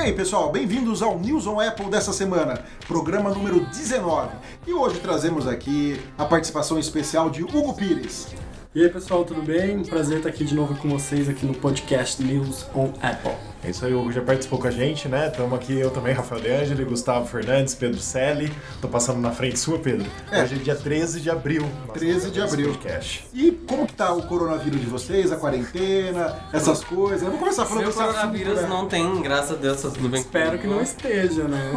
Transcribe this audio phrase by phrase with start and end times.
[0.00, 4.30] aí, pessoal, bem-vindos ao News on Apple dessa semana, programa número 19.
[4.66, 8.28] E hoje trazemos aqui a participação especial de Hugo Pires.
[8.72, 9.82] E aí pessoal, tudo bem?
[9.82, 13.32] Prazer estar aqui de novo com vocês aqui no podcast News on Apple.
[13.64, 15.26] É isso aí, o Hugo já participou com a gente, né?
[15.26, 18.52] Estamos aqui, eu também, Rafael De Angeli, Gustavo Fernandes, Pedro Selle.
[18.80, 20.08] Tô passando na frente sua, Pedro.
[20.30, 20.44] É.
[20.44, 21.68] Hoje é dia 13 de abril.
[21.94, 22.68] 13 de abril.
[22.68, 23.26] Podcast.
[23.34, 27.22] E como que tá o coronavírus de vocês, a quarentena, essas coisas?
[27.22, 28.68] Vamos começar falando Meu desse assunto, coronavírus né?
[28.68, 30.20] não tem, graças a Deus, tá tudo bem.
[30.20, 31.72] Espero que não esteja, né?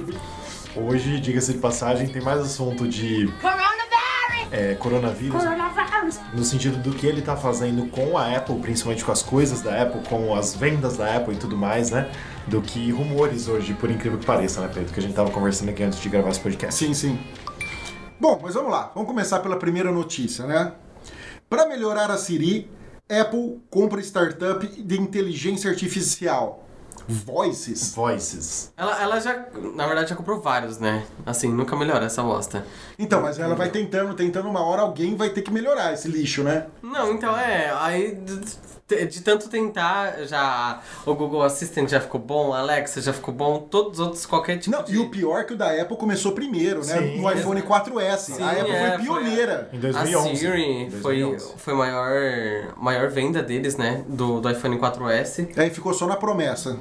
[0.76, 3.26] Hoje, diga-se de passagem, tem mais assunto de
[4.50, 5.42] é, coronavírus,
[6.32, 9.82] no sentido do que ele tá fazendo com a Apple, principalmente com as coisas da
[9.82, 12.10] Apple, com as vendas da Apple e tudo mais, né?
[12.46, 14.92] Do que rumores hoje, por incrível que pareça, né, Pedro?
[14.92, 16.84] Que a gente tava conversando aqui antes de gravar esse podcast.
[16.84, 17.18] Sim, sim.
[18.20, 18.90] Bom, mas vamos lá.
[18.94, 20.72] Vamos começar pela primeira notícia, né?
[21.48, 22.70] Para melhorar a Siri,
[23.08, 26.67] Apple compra startup de inteligência artificial.
[27.08, 27.94] Voices.
[27.94, 28.72] Voices.
[28.76, 31.04] Ela, ela já, na verdade, já comprou vários, né?
[31.24, 32.64] Assim, nunca melhora essa bosta.
[32.98, 36.42] Então, mas ela vai tentando, tentando uma hora alguém vai ter que melhorar esse lixo,
[36.42, 36.66] né?
[36.82, 38.18] Não, então é, aí
[38.96, 43.58] de, tanto tentar, já o Google Assistant já ficou bom, a Alexa já ficou bom,
[43.58, 44.94] todos os outros, qualquer tipo Não, de...
[44.94, 46.98] e o pior é que o da Apple começou primeiro, né?
[46.98, 47.20] Sim.
[47.20, 48.16] no iPhone 4S.
[48.18, 49.68] Sim, a Apple é, foi pioneira.
[49.72, 50.36] Em A 2011.
[50.36, 51.54] Siri Em foi, 2011.
[51.58, 54.04] foi a maior, maior venda deles, né?
[54.08, 55.50] Do, do iPhone 4S.
[55.58, 56.78] Aí ficou só na promessa.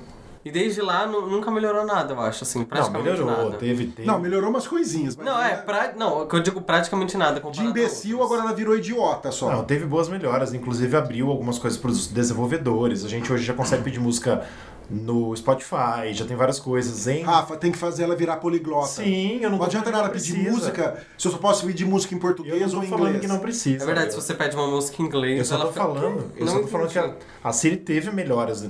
[0.48, 3.58] E desde lá nu- nunca melhorou nada, eu acho, assim, Não, praticamente melhorou, nada.
[3.58, 4.08] teve, teve.
[4.08, 5.14] Não, melhorou umas coisinhas.
[5.18, 8.44] mas Não, é, né, pra, não, o que eu digo praticamente nada De imbecil, agora
[8.44, 9.52] ela virou idiota só.
[9.52, 13.04] Não, teve boas melhoras, inclusive abriu algumas coisas para os desenvolvedores.
[13.04, 14.46] A gente hoje já consegue pedir música
[14.90, 17.24] no Spotify, já tem várias coisas em.
[17.24, 18.88] Rafa, tem que fazer ela virar poliglota.
[18.88, 20.52] Sim, eu não Não adianta nada pedir precisa.
[20.52, 23.06] música se eu só posso pedir música em Eu português não ou tô em falando
[23.08, 23.22] inglês.
[23.22, 23.84] que não precisa.
[23.84, 25.86] É verdade, eu, se você pede uma música em inglês, eu só ela tô fica-
[25.86, 27.16] falando, eu Não só tô falando que entendi.
[27.44, 28.64] a, a Siri teve melhoras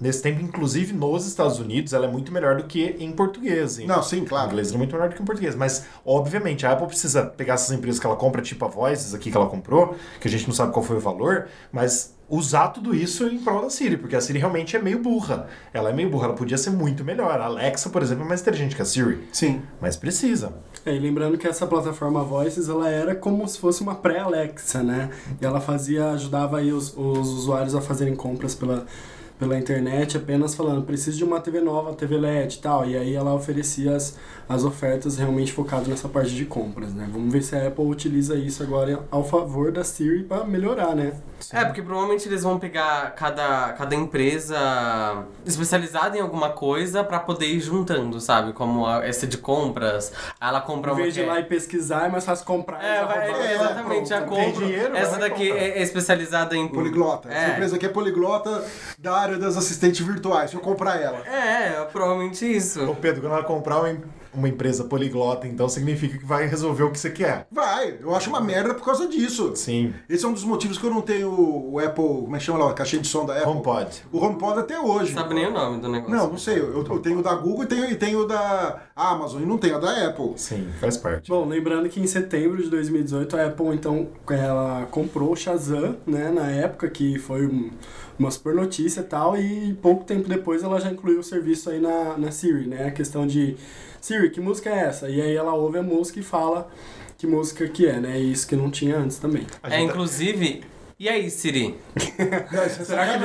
[0.00, 3.78] nesse tempo, inclusive nos Estados Unidos, ela é muito melhor do que em português.
[3.78, 4.48] Em, Não, sim, Em claro.
[4.48, 5.54] inglês é muito melhor do que em português.
[5.54, 9.30] Mas, obviamente, a Apple precisa pegar essas empresas que ela compra, tipo a Voices aqui
[9.30, 12.94] que ela comprou, que a gente não sabe qual foi o valor, mas usar tudo
[12.94, 15.48] isso em prol da Siri, porque a Siri realmente é meio burra.
[15.70, 17.38] Ela é meio burra, ela podia ser muito melhor.
[17.38, 19.28] A Alexa, por exemplo, é mais inteligente que a Siri.
[19.30, 19.60] Sim.
[19.78, 20.54] Mas precisa.
[20.86, 25.10] É, e lembrando que essa plataforma Voices, ela era como se fosse uma pré-Alexa, né?
[25.40, 28.86] E ela fazia, ajudava aí os, os usuários a fazerem compras pela,
[29.38, 32.84] pela internet, apenas falando, preciso de uma TV nova, TV LED e tal.
[32.86, 34.16] E aí ela oferecia as,
[34.48, 37.08] as ofertas realmente focadas nessa parte de compras, né?
[37.12, 41.14] Vamos ver se a Apple utiliza isso agora ao favor da Siri para melhorar, né?
[41.52, 47.46] É, porque provavelmente eles vão pegar cada, cada empresa especializada em alguma coisa pra poder
[47.46, 48.52] ir juntando, sabe?
[48.52, 50.12] Como a, essa de compras.
[50.40, 51.02] Ela compra Em uma.
[51.02, 52.82] vez que de ir lá e pesquisar, é mais fácil comprar.
[52.82, 54.08] É, vai, é, exatamente.
[54.08, 54.66] Tem compra.
[54.66, 56.68] dinheiro, Essa daqui é, é especializada em.
[56.68, 57.28] Poliglota.
[57.28, 57.50] Essa É.
[57.54, 58.64] empresa aqui é poliglota
[58.98, 60.50] da área das assistentes virtuais.
[60.50, 61.18] Deixa eu comprar ela.
[61.26, 62.84] É, é, provavelmente isso.
[62.84, 63.96] Ô Pedro, quando ela comprar uma,
[64.34, 67.46] uma empresa poliglota, então significa que vai resolver o que você quer.
[67.50, 69.52] Vai, eu acho uma merda por causa disso.
[69.56, 69.92] Sim.
[70.08, 72.58] Esse é um dos motivos que eu não tenho o Apple, como é que chama
[72.64, 73.50] lá, a caixinha de som da Apple?
[73.50, 74.02] HomePod.
[74.12, 75.12] O HomePod até hoje.
[75.14, 76.14] Não sabe nem o nome do negócio.
[76.16, 76.58] Não, não sei.
[76.58, 79.58] Eu, eu tenho o da Google e tenho, e tenho o da Amazon e não
[79.58, 80.32] tenho a da Apple.
[80.36, 81.28] Sim, faz parte.
[81.28, 86.30] Bom, lembrando que em setembro de 2018 a Apple então ela comprou o Shazam, né,
[86.30, 87.70] na época que foi um-
[88.18, 91.80] uma super notícia e tal, e pouco tempo depois ela já incluiu o serviço aí
[91.80, 93.56] na, na Siri, né, a questão de
[94.00, 95.08] Siri, que música é essa?
[95.08, 96.68] E aí ela ouve a música e fala
[97.16, 99.46] que música que é, né, e isso que não tinha antes também.
[99.62, 100.64] É, tá- inclusive.
[100.98, 101.74] E aí, Siri?
[102.52, 102.84] Não, isso é.
[102.84, 103.24] Será que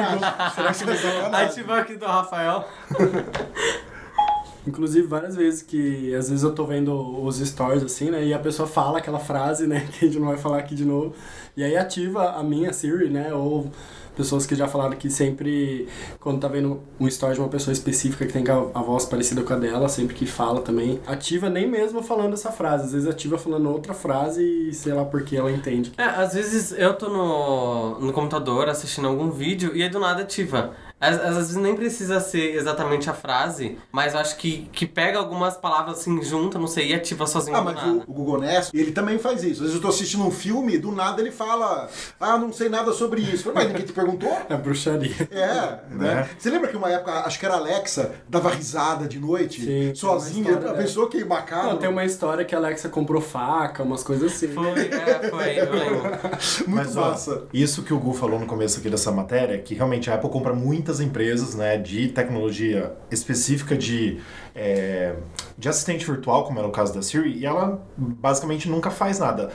[0.89, 1.45] é sacanagem?
[1.45, 2.67] Ativou aqui do Rafael.
[4.65, 6.91] Inclusive, várias vezes que, às vezes eu tô vendo
[7.23, 10.27] os stories, assim, né, e a pessoa fala aquela frase, né, que a gente não
[10.27, 11.13] vai falar aqui de novo,
[11.55, 13.71] e aí ativa a minha Siri, né, ou
[14.17, 15.87] pessoas que já falaram que sempre,
[16.19, 19.53] quando tá vendo um story de uma pessoa específica que tem a, voz parecida com
[19.53, 23.37] a dela, sempre que fala também, ativa nem mesmo falando essa frase, às vezes ativa
[23.37, 25.91] falando outra frase e sei lá por que ela entende.
[25.97, 30.23] É, às vezes eu tô no, no computador assistindo algum vídeo e aí do nada
[30.23, 30.73] ativa.
[30.99, 35.19] Às, às vezes nem precisa ser exatamente a frase, mas eu acho que, que pega
[35.19, 37.87] algumas palavras assim junto, não sei, e ativa sozinho Ah, mas nada.
[37.91, 39.61] o, o Google Nest, ele também faz isso.
[39.63, 41.87] Às vezes eu tô assistindo um filme, do nada ele fala,
[42.19, 43.43] ah, não sei nada sobre isso.
[43.43, 44.27] Falei, mas ninguém te perguntou?
[44.49, 45.27] É bruxaria.
[45.29, 46.29] É, né?
[46.37, 49.93] Você lembra que uma época, acho que era a Alexa, dava risada de noite, Sim,
[49.93, 50.51] sozinha?
[50.51, 51.71] história A pessoa que macabro.
[51.71, 54.47] Não, tem uma história que a Alexa comprou faca, umas coisas assim.
[54.47, 56.01] Foi, é, foi, eu lembro.
[56.67, 57.43] Muito Mas, ó, massa.
[57.53, 60.53] isso que o Gu falou no começo aqui dessa matéria, que realmente a Apple compra
[60.87, 64.19] muitas empresas, né, de tecnologia específica de,
[64.55, 65.15] é,
[65.57, 69.51] de assistente virtual, como era o caso da Siri, e ela basicamente nunca faz nada.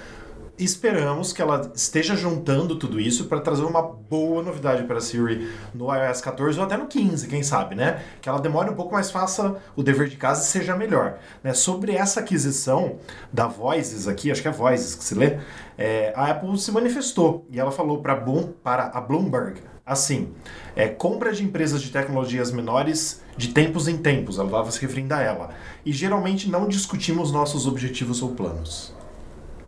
[0.59, 5.51] esperamos que ela esteja juntando tudo isso para trazer uma boa novidade para a Siri
[5.75, 8.03] no iOS 14 ou até no 15, quem sabe, né?
[8.21, 11.19] Que ela demore um pouco, mas faça o dever de casa e seja melhor.
[11.43, 11.55] Né?
[11.55, 12.99] Sobre essa aquisição
[13.33, 15.39] da Voices aqui, acho que é Voices que se lê,
[15.79, 18.15] é, a Apple se manifestou e ela falou para
[18.63, 20.33] para a Bloomberg assim:
[20.75, 25.15] é, compra de empresas de tecnologias menores de tempos em tempos, ela estava se referindo
[25.15, 25.51] a ela.
[25.85, 28.95] E geralmente não discutimos nossos objetivos ou planos.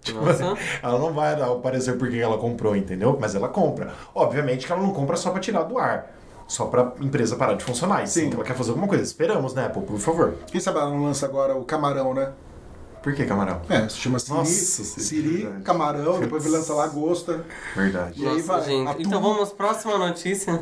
[0.00, 0.20] Tipo,
[0.82, 3.16] ela não vai dar o parecer porque ela comprou, entendeu?
[3.20, 3.93] Mas ela compra.
[4.14, 6.14] Obviamente que ela não compra só para tirar do ar.
[6.46, 8.06] Só pra empresa parar de funcionar.
[8.06, 9.02] Sim, ela quer fazer alguma coisa.
[9.02, 9.82] Esperamos, né, Apple?
[9.82, 10.34] Por favor.
[10.46, 12.32] Quem sabe ela não lança agora o camarão, né?
[13.05, 13.61] Por que camarão?
[13.69, 17.45] É, se chama Siri, Nossa, Siri camarão, depois vai lançar lagosta.
[17.77, 18.19] Verdade.
[18.19, 18.65] E Nossa, aí vai.
[18.65, 19.03] Gente.
[19.03, 20.59] Então vamos, próxima notícia.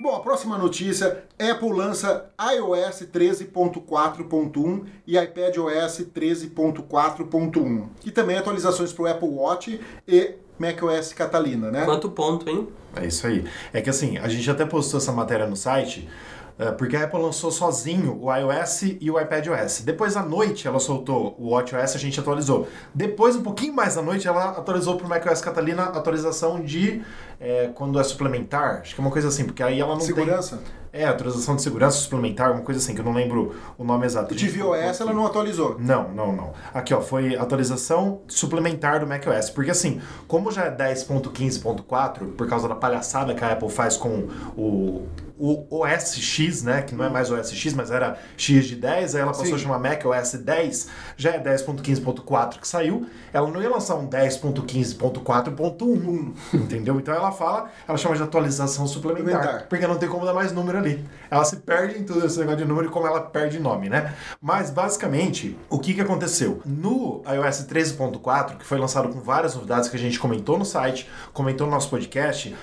[0.00, 9.02] Bom, a próxima notícia, Apple lança iOS 13.4.1 e iPadOS 13.4.1, e também atualizações para
[9.02, 11.84] o Apple Watch e macOS Catalina, né?
[11.84, 12.68] Quanto ponto, hein?
[12.94, 13.44] É isso aí.
[13.72, 16.33] É que assim, a gente até postou essa matéria no site, é,
[16.78, 19.80] porque a Apple lançou sozinho o iOS e o iPadOS.
[19.80, 22.68] Depois à noite ela soltou o WatchOS, a gente atualizou.
[22.94, 27.02] Depois, um pouquinho mais à noite, ela atualizou para o macOS Catalina atualização de
[27.40, 30.56] é, quando é suplementar, acho que é uma coisa assim, porque aí ela não segurança?
[30.56, 30.84] tem...
[30.94, 34.32] É, atualização de segurança suplementar, uma coisa assim, que eu não lembro o nome exato.
[34.32, 35.76] O tvOS ela não atualizou?
[35.76, 36.52] Não, não, não.
[36.72, 39.50] Aqui, ó, foi atualização suplementar do macOS.
[39.50, 44.28] Porque assim, como já é 10.15.4, por causa da palhaçada que a Apple faz com
[44.56, 45.04] o
[45.38, 49.14] o OS X, né, que não é mais OS X, mas era X de 10,
[49.14, 49.54] aí ela passou Sim.
[49.54, 54.08] a chamar Mac OS 10, já é 10.15.4 que saiu, ela não ia lançar um
[54.08, 57.00] 10.15.4.1, entendeu?
[57.00, 60.52] Então ela fala, ela chama de atualização suplementar, suplementar, porque não tem como dar mais
[60.52, 61.04] número ali.
[61.30, 64.14] Ela se perde em tudo esse negócio de número e como ela perde nome, né?
[64.40, 66.62] Mas basicamente, o que que aconteceu?
[66.64, 71.10] No iOS 13.4, que foi lançado com várias novidades que a gente comentou no site,
[71.32, 72.54] comentou no nosso podcast,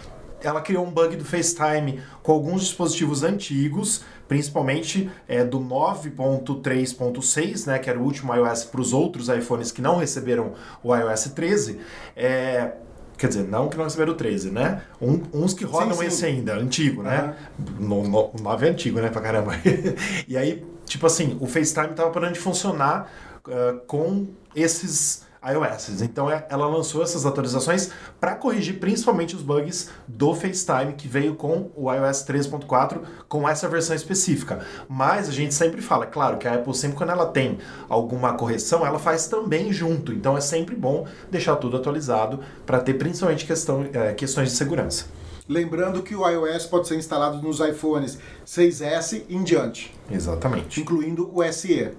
[0.43, 7.79] ela criou um bug do FaceTime com alguns dispositivos antigos, principalmente é, do 9.3.6, né,
[7.79, 10.53] que era o último iOS para os outros iPhones que não receberam
[10.83, 11.79] o iOS 13.
[12.15, 12.73] É,
[13.17, 14.81] quer dizer, não que não receberam o 13, né?
[15.01, 16.05] Um, uns que rodam sim, sim.
[16.07, 17.35] esse ainda, antigo, né?
[17.79, 18.03] Uhum.
[18.03, 19.53] No, o 9 é antigo, né, pra caramba.
[20.27, 23.11] e aí, tipo assim, o FaceTime tava parando de funcionar
[23.47, 26.01] uh, com esses iOS.
[26.01, 27.89] Então é, ela lançou essas atualizações
[28.19, 33.67] para corrigir principalmente os bugs do FaceTime que veio com o iOS 3.4 com essa
[33.67, 34.59] versão específica.
[34.87, 37.57] Mas a gente sempre fala, claro, que a Apple sempre quando ela tem
[37.89, 40.13] alguma correção, ela faz também junto.
[40.13, 45.05] Então é sempre bom deixar tudo atualizado para ter principalmente questão, é, questões de segurança.
[45.49, 49.93] Lembrando que o iOS pode ser instalado nos iPhones 6S em diante.
[50.09, 50.79] Exatamente.
[50.79, 51.91] Incluindo o SE.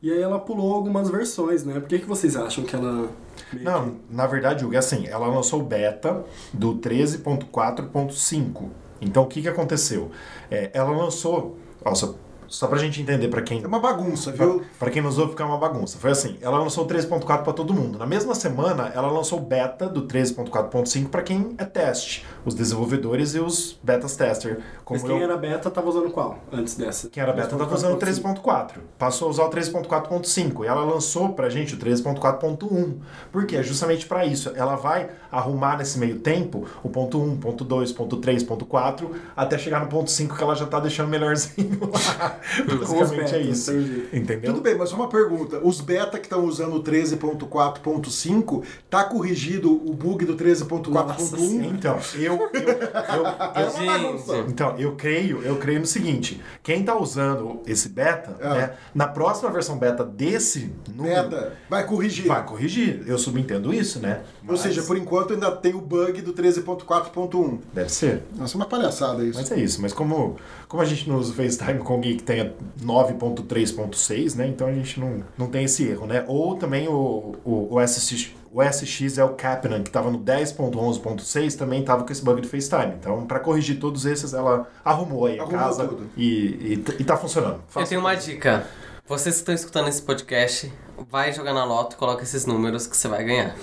[0.00, 1.74] E aí ela pulou algumas versões, né?
[1.80, 3.10] Por que, que vocês acham que ela.
[3.52, 3.96] Não, que...
[4.10, 8.68] na verdade, Hugo, é assim, ela lançou o beta do 13.4.5.
[9.00, 10.10] Então o que, que aconteceu?
[10.50, 11.56] É, ela lançou.
[11.84, 12.14] Nossa,
[12.48, 13.62] só pra gente entender pra quem.
[13.62, 14.62] É uma bagunça, viu?
[14.78, 15.98] Pra, quem nos ouve, ficar uma bagunça.
[15.98, 17.98] Foi assim: ela lançou o 13.4 pra todo mundo.
[17.98, 22.26] Na mesma semana, ela lançou o beta do 13.4.5 pra quem é teste.
[22.44, 24.60] Os desenvolvedores e os betas tester.
[24.88, 25.22] Mas quem eu...
[25.22, 27.08] era beta tava usando qual antes dessa?
[27.08, 28.78] Quem era beta tava usando o 13.4.
[28.98, 30.64] Passou a usar o 13.4.5.
[30.64, 32.94] E ela lançou pra gente o 13.4.1.
[33.30, 33.62] Por quê?
[33.62, 34.52] Justamente pra isso.
[34.54, 39.14] Ela vai arrumar nesse meio tempo o ponto 1, ponto 2, ponto 3, ponto 4,
[39.36, 42.37] até chegar no ponto 5 que ela já tá deixando melhorzinho lá.
[42.66, 43.72] Basicamente é isso.
[44.12, 44.52] Entendeu?
[44.52, 45.60] Tudo bem, mas uma pergunta.
[45.62, 51.64] Os beta que estão usando o 13.4.5, tá corrigido o bug do 13.4.1?
[51.74, 52.50] Então, eu.
[52.52, 58.36] eu, eu, eu então, eu creio, eu creio no seguinte: quem tá usando esse beta,
[58.40, 58.48] é.
[58.48, 62.26] né, na próxima versão beta desse número, Beta, vai corrigir.
[62.26, 63.02] Vai corrigir.
[63.06, 64.22] Eu subentendo isso, né?
[64.42, 64.50] Mas...
[64.50, 67.58] Ou seja, por enquanto ainda tem o bug do 13.4.1.
[67.72, 68.22] Deve ser.
[68.36, 69.38] Nossa, é uma palhaçada isso.
[69.38, 69.80] Mas é isso.
[69.82, 70.36] Mas como,
[70.68, 74.46] como a gente não usa o FaceTime com alguém que tenha 9.3.6, né?
[74.46, 76.24] Então a gente não, não tem esse erro, né?
[76.28, 81.56] Ou também o, o, o SX, o SX é o Capnan, que estava no 10.11.6,
[81.56, 82.94] também estava com esse bug do FaceTime.
[83.00, 86.10] Então, para corrigir todos esses, ela arrumou aí arrumou a casa tudo.
[86.16, 87.62] E, e, e tá funcionando.
[87.68, 88.66] Faça Eu tenho uma dica.
[89.06, 90.70] Vocês que estão escutando esse podcast,
[91.10, 93.56] vai jogar na loto e coloca esses números que você vai ganhar.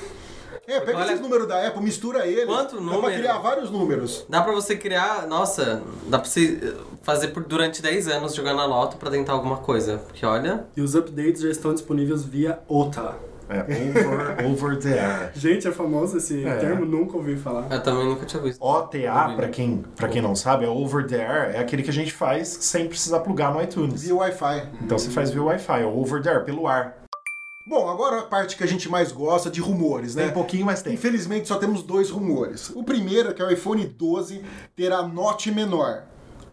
[0.67, 2.45] É, pega Olha, esses números da Apple, mistura eles.
[2.45, 3.01] Quanto número?
[3.01, 4.25] Dá pra criar vários números.
[4.27, 8.65] Dá pra você criar, nossa, dá pra você fazer por, durante 10 anos jogando na
[8.65, 9.97] loto pra tentar alguma coisa.
[9.97, 10.65] Porque olha.
[10.75, 13.15] E os updates já estão disponíveis via OTA.
[13.47, 15.31] É, over, over the air.
[15.35, 16.55] Gente, é famoso esse é.
[16.57, 17.67] termo, nunca ouvi falar.
[17.69, 18.59] Eu também nunca tinha visto.
[18.59, 21.93] OTA, pra quem, pra quem não sabe, é over the air, é aquele que a
[21.93, 24.01] gente faz sem precisar plugar no iTunes.
[24.01, 24.69] Via Wi-Fi.
[24.81, 27.04] Então você faz via Wi-Fi, é over the air, pelo ar.
[27.67, 30.25] Bom, agora a parte que a gente mais gosta de rumores, né?
[30.25, 30.93] Tem pouquinho, mas tem.
[30.93, 32.69] Infelizmente só temos dois rumores.
[32.69, 34.43] O primeiro é que o iPhone 12
[34.75, 36.03] terá note menor.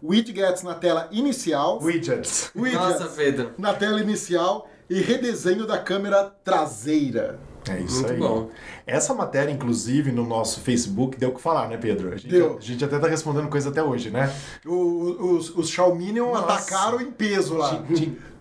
[0.01, 1.79] Widgets na tela inicial.
[1.81, 2.51] Widgets.
[2.55, 3.51] Widgets Nossa, Pedro.
[3.57, 7.39] na tela inicial e redesenho da câmera traseira.
[7.69, 8.19] É isso Muito aí.
[8.19, 8.49] bom.
[8.85, 12.09] Essa matéria, inclusive, no nosso Facebook, deu o que falar, né, Pedro?
[12.11, 12.57] A gente, Deu.
[12.57, 14.29] A gente até tá respondendo coisa até hoje, né?
[14.65, 16.43] O- os, os Xiaominion Nossa.
[16.43, 17.81] atacaram em peso lá.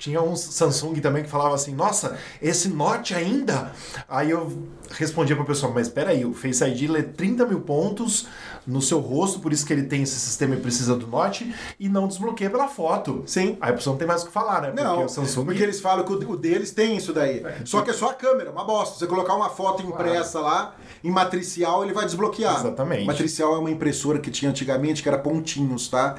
[0.03, 3.71] Tinha uns Samsung também que falava assim, nossa, esse Note ainda?
[4.09, 4.53] Aí eu
[4.91, 8.27] respondia pra pessoa, mas peraí, o Face ID lê 30 mil pontos
[8.67, 11.89] no seu rosto, por isso que ele tem esse sistema e precisa do Note, e
[11.89, 13.23] não desbloqueia pela foto.
[13.27, 13.57] Sim.
[13.61, 14.69] Aí a pessoa não tem mais o que falar, né?
[14.73, 15.45] Porque Não, o Samsung...
[15.45, 17.41] porque eles falam que o, o deles tem isso daí.
[17.65, 18.99] Só que é só a câmera, uma bosta.
[18.99, 22.59] Você colocar uma foto impressa lá, em matricial, ele vai desbloquear.
[22.59, 23.07] Exatamente.
[23.07, 26.17] Matricial é uma impressora que tinha antigamente, que era pontinhos, tá?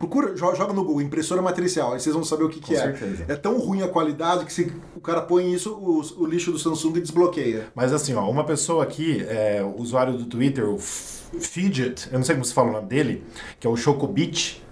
[0.00, 2.80] Procura, jo- joga no Google, impressora matricial, aí vocês vão saber o que, que é.
[2.80, 3.26] certeza.
[3.28, 6.58] É tão ruim a qualidade que se o cara põe isso, o, o lixo do
[6.58, 7.66] Samsung desbloqueia.
[7.74, 12.24] Mas assim, ó, uma pessoa aqui, é, o usuário do Twitter, o Fidget, eu não
[12.24, 13.22] sei como se fala o nome dele,
[13.60, 14.62] que é o Chocobit,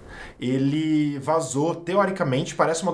[0.41, 2.93] ele vazou, teoricamente, parece uma,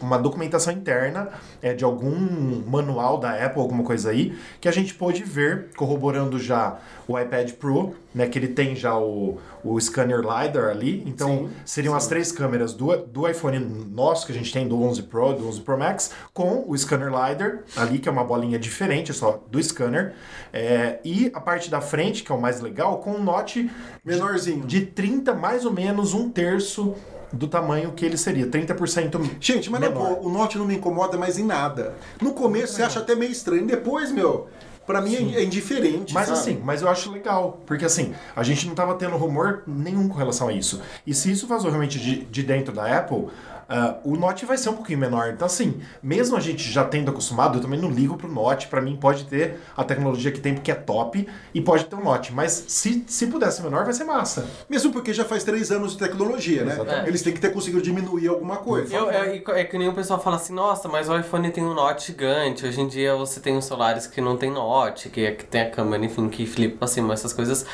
[0.00, 1.28] uma documentação interna
[1.60, 6.38] é, de algum manual da Apple, alguma coisa aí, que a gente pôde ver, corroborando
[6.38, 6.78] já
[7.08, 11.50] o iPad Pro, né, que ele tem já o, o scanner LiDAR ali, então Sim,
[11.64, 15.32] seriam as três câmeras do, do iPhone nosso, que a gente tem, do 11 Pro,
[15.32, 19.42] do 11 Pro Max, com o scanner LiDAR ali, que é uma bolinha diferente só
[19.50, 20.14] do scanner,
[20.52, 23.70] é, e a parte da frente, que é o mais legal, com um note
[24.04, 24.66] Menorzinho.
[24.66, 26.94] de 30, mais ou menos um terço
[27.32, 30.18] do tamanho que ele seria, 30% Gente, mas na menor.
[30.22, 31.94] o Note não me incomoda mais em nada.
[32.20, 34.48] No começo você acha até meio estranho, depois, meu,
[34.86, 36.14] pra mim é- é indiferente.
[36.14, 36.38] Mas sabe?
[36.38, 40.14] assim, mas eu acho legal, porque assim, a gente não tava tendo rumor nenhum com
[40.16, 40.80] relação a isso.
[41.06, 43.26] E se isso vazou realmente de, de dentro da Apple,
[43.68, 45.30] ah, o Note vai ser um pouquinho menor.
[45.32, 48.80] Então assim, mesmo a gente já tendo acostumado, eu também não ligo pro Note, pra
[48.80, 52.32] mim pode ter a tecnologia que tem porque é top e pode ter um Note,
[52.32, 54.46] mas se, se pudesse menor vai ser massa.
[54.68, 56.74] Mesmo porque já faz três anos de tecnologia, né?
[56.74, 57.08] Exatamente.
[57.08, 58.94] Eles têm que ter conseguido diminuir alguma coisa.
[58.94, 61.74] Eu, é, é que nem o pessoal fala assim, nossa, mas o iPhone tem um
[61.74, 62.66] Note gigante.
[62.66, 65.70] Hoje em dia você tem os celulares que não tem Note, que, que tem a
[65.70, 67.66] câmera, enfim, que flipa cima, essas coisas.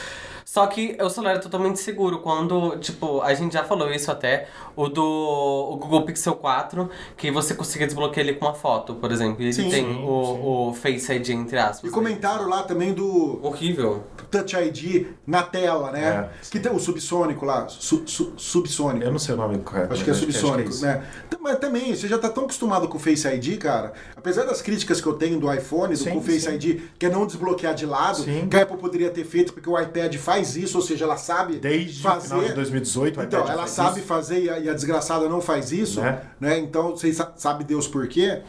[0.53, 2.19] Só que o celular é totalmente seguro.
[2.19, 7.31] Quando, tipo, a gente já falou isso até, o do o Google Pixel 4, que
[7.31, 9.41] você conseguia desbloquear ele com uma foto, por exemplo.
[9.41, 11.91] E ele Sim, tem sim, o, o Face ID, entre aspas.
[11.91, 14.05] E comentaram lá também do Horrível.
[14.31, 16.29] Touch ID na tela, né?
[16.31, 16.31] É.
[16.51, 19.07] que tem o subsônico lá, su- su- subsônico.
[19.07, 19.95] Eu não sei o nome correto.
[19.95, 20.85] Acho que é subsônico, isso.
[20.85, 21.03] né?
[21.31, 23.95] T- Mas também, você já tá tão acostumado com o Face ID, cara.
[24.15, 26.53] Apesar das críticas que eu tenho do iPhone, do Sim, com o Face sim.
[26.57, 28.49] ID, que é não desbloquear de lado, Sim.
[28.51, 31.57] que a Apple poderia ter feito, porque o iPad faz isso, ou seja, ela sabe
[31.57, 32.29] Desde o fazer.
[32.29, 34.07] final de 2018, o Então, ela faz sabe isso.
[34.09, 36.21] fazer e a, e a desgraçada não faz isso, Né?
[36.41, 36.59] né?
[36.59, 38.43] Então, vocês sa- sabe Deus por quê.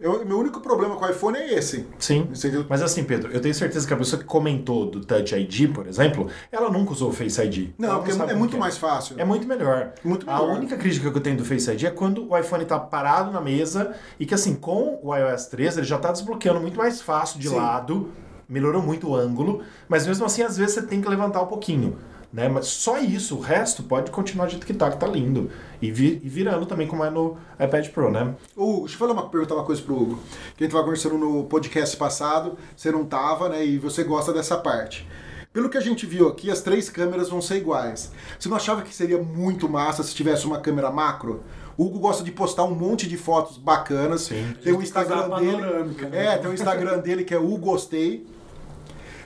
[0.00, 1.86] Eu, meu único problema com o iPhone é esse.
[1.96, 2.28] Sim.
[2.68, 5.86] Mas assim, Pedro, eu tenho certeza que a pessoa que comentou do Touch ID, por
[5.86, 7.68] exemplo, ela nunca usou o Face ID.
[7.78, 8.58] Não, porque é, sabe é muito é.
[8.58, 9.14] mais fácil.
[9.16, 9.92] É muito melhor.
[10.02, 10.56] Muito A melhor.
[10.56, 13.40] única crítica que eu tenho do Face ID é quando o iPhone tá parado na
[13.40, 17.38] mesa e que assim, com o iOS 13 ele já tá desbloqueando muito mais fácil
[17.38, 17.54] de Sim.
[17.54, 18.10] lado,
[18.52, 21.96] melhorou muito o ângulo, mas mesmo assim às vezes você tem que levantar um pouquinho.
[22.32, 22.48] Né?
[22.48, 25.50] Mas só isso, o resto pode continuar do jeito que tá, que tá lindo.
[25.82, 28.34] E, vi- e virando também como é no iPad Pro, né?
[28.56, 30.18] Hugo, deixa eu falar uma, perguntar uma coisa pro Hugo.
[30.56, 33.62] Que a gente tava conversando no podcast passado, você não tava, né?
[33.66, 35.06] E você gosta dessa parte.
[35.52, 38.10] Pelo que a gente viu aqui, as três câmeras vão ser iguais.
[38.38, 41.42] Você não achava que seria muito massa se tivesse uma câmera macro?
[41.76, 44.22] O Hugo gosta de postar um monte de fotos bacanas.
[44.22, 44.54] Sim.
[44.64, 45.56] Tem o Instagram dele.
[45.60, 45.86] né?
[46.12, 48.26] É, tem o Instagram dele que é o Gostei.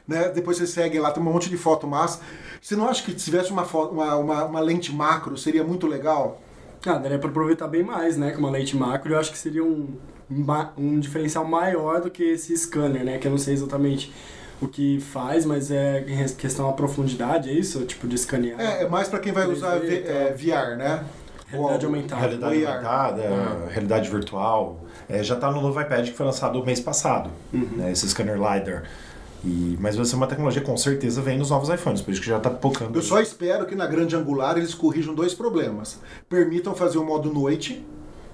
[0.06, 0.28] Né?
[0.28, 2.20] Depois você segue lá, tem um monte de foto massa.
[2.60, 5.86] Você não acha que se tivesse uma, foto, uma, uma, uma lente macro seria muito
[5.86, 6.40] legal?
[6.84, 8.30] Ah, daria pra aproveitar bem mais, né?
[8.30, 9.88] Com uma lente macro, eu acho que seria um,
[10.78, 13.18] um diferencial maior do que esse scanner, né?
[13.18, 14.12] Que eu não sei exatamente
[14.62, 17.84] o que faz, mas é em questão da profundidade, é isso?
[17.84, 18.60] Tipo, de escanear.
[18.60, 20.14] É, é mais pra quem vai 3D usar V- tal.
[20.16, 21.04] é, VR, né?
[21.48, 22.20] Realidade Ou- aumentada.
[22.22, 22.68] Realidade VR.
[22.68, 23.22] aumentada,
[23.70, 24.80] realidade virtual.
[25.08, 28.84] É, já está no novo iPad que foi lançado mês passado, né, esse scanner LiDAR.
[29.46, 32.26] E, mas vai ser uma tecnologia com certeza vem nos novos iPhones, por isso que
[32.26, 32.98] já está pipocando.
[32.98, 36.00] Eu só espero que na grande angular eles corrijam dois problemas.
[36.28, 37.86] Permitam fazer o modo noite,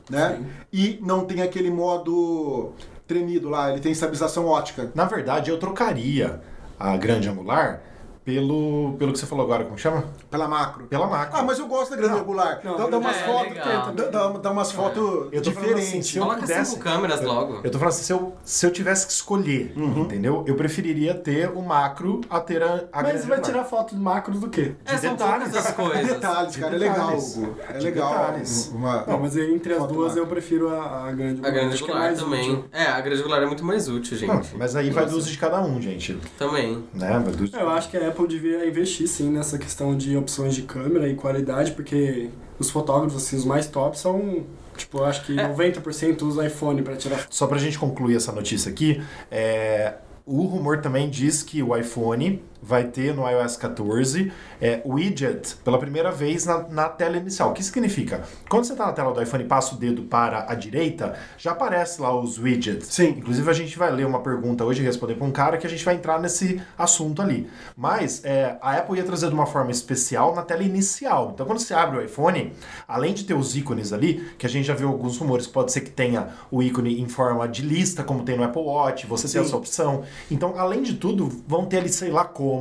[0.09, 0.39] né?
[0.39, 0.47] Sim.
[0.73, 2.73] E não tem aquele modo
[3.07, 4.91] tremido lá, ele tem estabilização ótica.
[4.95, 6.41] Na verdade, eu trocaria
[6.81, 7.83] a grande angular
[8.25, 10.05] pelo, pelo que você falou agora, como chama?
[10.31, 10.85] Pela macro.
[10.87, 11.37] Pela macro.
[11.39, 12.21] Ah, mas eu gosto da grande Não.
[12.21, 12.61] angular.
[12.63, 13.49] Não, dá, dá umas é, fotos.
[13.55, 13.93] legal.
[13.93, 15.03] Dá, dá, dá umas fotos
[15.33, 16.07] Eu assim, diferentes.
[16.07, 17.61] se eu Coloca pudesse- cinco câmeras logo.
[17.65, 20.03] Eu tô falando assim, se eu, se eu tivesse que escolher, Uhum.
[20.03, 20.45] entendeu?
[20.47, 23.41] Eu preferiria ter o macro a ter a, a Mas vai angular.
[23.41, 24.75] tirar foto de macros do quê?
[24.85, 25.57] É, são detalhes.
[25.57, 26.07] as coisas.
[26.13, 27.37] Detalhes, cara, é De legal, detalhes.
[27.37, 27.57] Hugo.
[27.69, 28.11] É De legal.
[28.11, 28.69] detalhes.
[28.75, 30.23] Uma, Não, mas entre as duas macro.
[30.23, 32.51] eu prefiro a, a grande A grande é angular mais também.
[32.53, 32.65] útil.
[32.73, 34.29] É, a grande angular é muito mais útil, gente.
[34.29, 36.19] Não, mas aí vai do uso de cada um, gente.
[36.39, 36.85] Também.
[36.95, 37.11] Né?
[37.25, 40.55] Vai do de Eu acho que a Apple devia investir sim nessa questão de opções
[40.55, 42.29] de câmera e qualidade, porque
[42.59, 44.45] os fotógrafos, assim, os mais top são,
[44.77, 45.49] tipo, eu acho que É.
[45.49, 47.27] 90% usam iPhone pra tirar.
[47.31, 52.43] Só pra gente concluir essa notícia aqui, é, o rumor também diz que o iPhone
[52.63, 57.51] vai ter no iOS 14 é, widget pela primeira vez na, na tela inicial.
[57.51, 58.23] O que significa?
[58.49, 61.51] Quando você está na tela do iPhone e passa o dedo para a direita, já
[61.51, 62.87] aparece lá os widgets.
[62.87, 63.17] Sim.
[63.19, 65.71] Inclusive a gente vai ler uma pergunta hoje e responder para um cara que a
[65.71, 67.51] gente vai entrar nesse assunto ali.
[67.77, 71.33] Mas é, a Apple ia trazer de uma forma especial na tela inicial.
[71.35, 72.53] Então quando você abre o iPhone,
[72.87, 75.81] além de ter os ícones ali, que a gente já viu alguns rumores, pode ser
[75.81, 79.43] que tenha o ícone em forma de lista, como tem no Apple Watch, você tem
[79.43, 79.49] Sim.
[79.49, 80.05] essa opção.
[80.31, 82.52] Então, além de tudo, vão ter ali, sei lá como,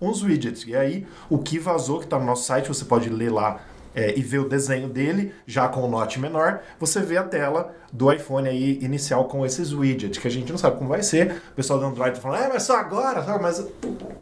[0.00, 0.64] uns widgets.
[0.66, 3.60] E aí, o que vazou, que está no nosso site, você pode ler lá
[3.94, 7.74] é, e ver o desenho dele, já com o note menor, você vê a tela
[7.92, 11.42] do iPhone aí inicial com esses widgets, que a gente não sabe como vai ser.
[11.52, 13.64] O pessoal do Android tá falando, é, mas só agora, só- mas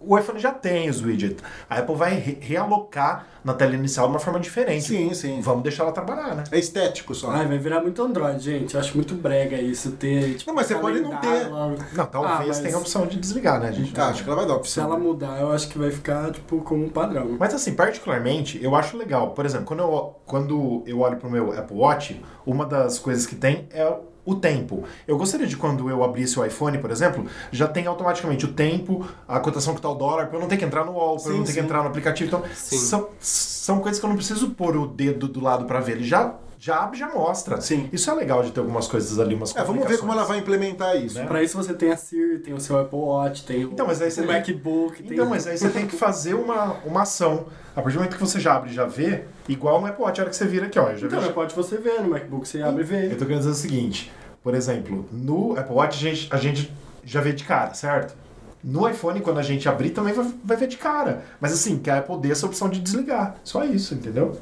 [0.00, 1.42] o iPhone já tem os widgets.
[1.68, 4.84] A Apple vai re- realocar na tela inicial de uma forma diferente.
[4.84, 5.40] Sim, sim.
[5.40, 6.44] Vamos deixar ela trabalhar, né?
[6.50, 7.30] É estético só.
[7.30, 8.74] Ai, vai virar muito Android, gente.
[8.74, 11.48] Eu acho muito brega isso, ter, tipo, Não, mas você pode não ter.
[11.48, 13.92] Não, talvez Ah, mas tenha a opção de desligar, né, gente?
[13.92, 14.84] Tá, acho que ela vai dar Se opção.
[14.84, 17.36] ela mudar, eu acho que vai ficar, tipo, como um padrão.
[17.38, 19.30] Mas assim, particularmente, eu acho legal.
[19.30, 22.20] Por exemplo, quando eu, quando eu olho pro meu Apple Watch,
[22.50, 23.92] uma das coisas que tem é
[24.24, 24.84] o tempo.
[25.06, 29.06] Eu gostaria de quando eu abrisse o iPhone, por exemplo, já tem automaticamente o tempo,
[29.26, 31.32] a cotação que tá o dólar, pra eu não ter que entrar no wall, pra
[31.32, 31.64] eu não ter que sim.
[31.64, 32.28] entrar no aplicativo.
[32.28, 32.78] Então, Sim.
[32.78, 35.92] são, são coisas que eu não preciso pôr o dedo do lado pra ver.
[35.92, 37.58] Ele já, já abre, já mostra.
[37.60, 37.88] Sim.
[37.90, 40.38] Isso é legal de ter algumas coisas ali, umas É, vamos ver como ela vai
[40.38, 41.18] implementar isso.
[41.18, 41.24] Né?
[41.26, 44.02] Pra isso você tem a Siri, tem o seu Apple Watch, tem o, Então, mas
[44.02, 47.00] aí você o tem- MacBook, tem Então, mas aí você tem que fazer uma, uma
[47.02, 47.46] ação.
[47.74, 50.20] A partir do momento que você já abre e já vê, igual no Apple Watch,
[50.20, 50.90] a hora que você vira aqui, ó.
[50.90, 53.06] Eu já Então, vejo- pode você ver no MacBook, você abre e vê.
[53.06, 54.12] Eu tô querendo dizer o seguinte,
[54.42, 56.70] por exemplo, no Apple Watch a gente, a gente
[57.04, 58.14] já vê de cara, certo?
[58.62, 61.22] No iPhone, quando a gente abrir, também vai, vai ver de cara.
[61.40, 63.36] Mas assim, que a Apple dê essa opção de desligar.
[63.42, 64.36] Só isso, entendeu?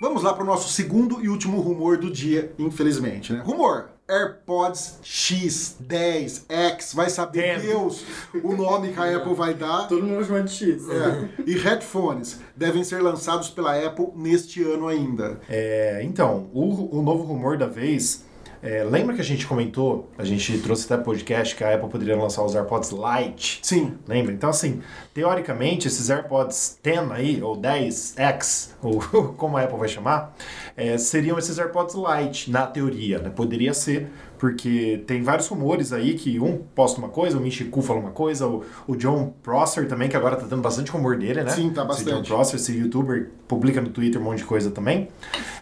[0.00, 3.42] Vamos lá para o nosso segundo e último rumor do dia, infelizmente, né?
[3.44, 3.88] Rumor.
[4.08, 7.60] AirPods X, 10, X, vai saber.
[7.60, 8.04] Deus
[8.42, 9.88] o nome que a Apple vai dar.
[9.88, 10.88] Todo mundo chama de X.
[10.88, 11.28] É.
[11.44, 15.40] E headphones devem ser lançados pela Apple neste ano ainda.
[15.48, 18.24] É, então, o, o novo rumor da vez.
[18.62, 22.16] É, lembra que a gente comentou, a gente trouxe até podcast que a Apple poderia
[22.16, 23.60] lançar os AirPods Lite?
[23.62, 24.32] Sim, Lembra?
[24.32, 24.80] Então, assim,
[25.14, 29.00] teoricamente, esses AirPods 10 aí, ou 10X, ou
[29.36, 30.34] como a Apple vai chamar,
[30.76, 33.30] é, seriam esses AirPods Lite, na teoria, né?
[33.30, 37.98] Poderia ser, porque tem vários rumores aí que um posta uma coisa, o Michiku fala
[37.98, 41.50] uma coisa, o, o John Prosser também, que agora tá dando bastante rumor dele, né?
[41.50, 42.28] Sim, tá Esse John bastante.
[42.28, 45.08] Prosser, esse youtuber, publica no Twitter um monte de coisa também,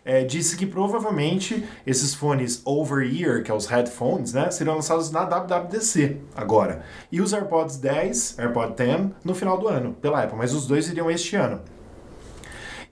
[0.04, 5.24] é, disse que provavelmente esses fones over-ear, que é os headphones, né, serão lançados na
[5.24, 6.82] WWDC agora.
[7.10, 10.88] E os AirPods 10, AirPod 10, no final do ano, pela Apple, mas os dois
[10.88, 11.60] iriam este ano.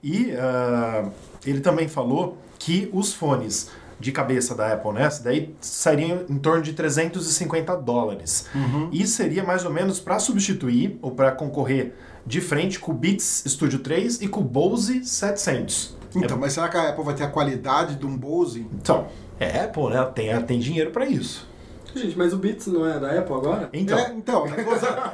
[0.03, 1.09] E ah,
[1.45, 3.69] ele também falou que os fones
[3.99, 5.07] de cabeça da Apple, né?
[5.07, 8.47] esse Daí sairiam em torno de 350 dólares.
[8.91, 11.93] E seria mais ou menos para substituir ou para concorrer
[12.25, 15.95] de frente com o Beats Studio 3 e com o Bose 700.
[16.15, 18.65] Então, mas será que a Apple vai ter a qualidade de um Bose?
[18.73, 19.07] Então,
[19.39, 20.03] é Apple, né?
[20.15, 21.47] Tem, tem dinheiro para isso.
[21.95, 23.69] Gente, mas o Beats não é da Apple agora?
[23.73, 24.45] Então, É, então,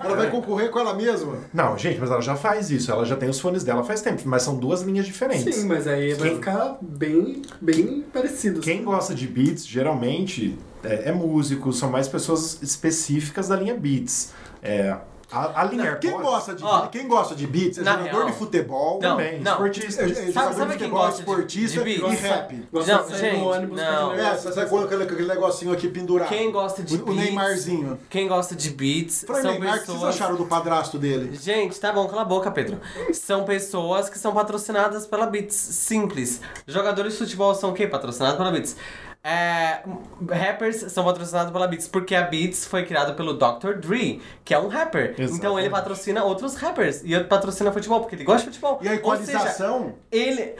[0.03, 1.37] ela vai concorrer com ela mesma.
[1.53, 2.91] não, gente, mas ela já faz isso.
[2.91, 5.55] Ela já tem os fones dela faz tempo, mas são duas linhas diferentes.
[5.55, 8.59] Sim, mas aí vai Quem- ficar bem, bem parecido.
[8.61, 14.31] Quem gosta de beats, geralmente, é, é músico, são mais pessoas específicas da linha beats.
[14.63, 14.95] É,
[15.31, 15.95] a, a linha.
[15.95, 19.39] Quem gosta de, Ó, quem gosta de beats é jogador real- de futebol, Não, Também,
[19.39, 19.51] não.
[19.51, 20.01] esportista.
[20.01, 22.13] é, é jogador sabe de quem futebol, gosta de- esportista de beats?
[22.13, 22.67] e rap.
[22.71, 24.13] Gosta Não, de sair gente, ônibus com não.
[24.13, 26.29] É, você sabe quando aquele, aquele negocinho aqui pendurado.
[26.29, 27.99] Quem gosta de o, o beats- Neymarzinho.
[28.09, 30.15] Quem gosta de beats Fala, são Neymar, o que vocês pessoas...
[30.15, 31.35] acharam do padrasto dele?
[31.37, 32.79] Gente, tá bom, cala a boca, Pedro.
[33.13, 35.55] São pessoas que são patrocinadas pela Beats.
[35.55, 36.41] Simples.
[36.67, 37.87] Jogadores de futebol são o quê?
[37.87, 38.75] Patrocinados pela Beats.
[39.23, 39.83] É,
[40.31, 43.75] rappers são patrocinados pela Beats porque a Beats foi criada pelo Dr.
[43.79, 45.11] Dre, que é um rapper.
[45.13, 45.59] Então Exatamente.
[45.59, 47.03] ele patrocina outros rappers.
[47.03, 48.79] E ele patrocina futebol porque ele gosta de futebol.
[48.81, 49.93] E a Ou seja, equalização?
[50.11, 50.55] ele.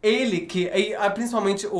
[0.00, 0.70] Ele que.
[0.96, 1.72] ah, principalmente o,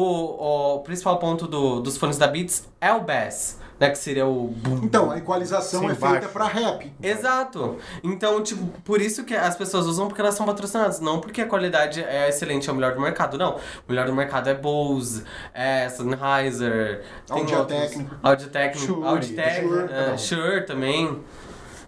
[0.77, 3.91] o principal ponto do- dos fones da Beats é o bass, né?
[3.91, 4.81] Que seria o boom.
[4.83, 6.29] Então, a equalização Sim, é feita baixo.
[6.31, 6.93] pra rap.
[7.03, 7.77] Exato.
[8.03, 11.47] Então, tipo, por isso que as pessoas usam porque elas são patrocinadas, não porque a
[11.47, 13.57] qualidade é excelente, é o melhor do mercado, não.
[13.57, 17.79] O melhor do mercado é Bose, é Sennheiser, tem Audio outros.
[17.81, 18.15] técnico.
[18.23, 20.19] Audio técnico, Shure, Audio técnico, Shure, não.
[20.19, 21.21] Shure também.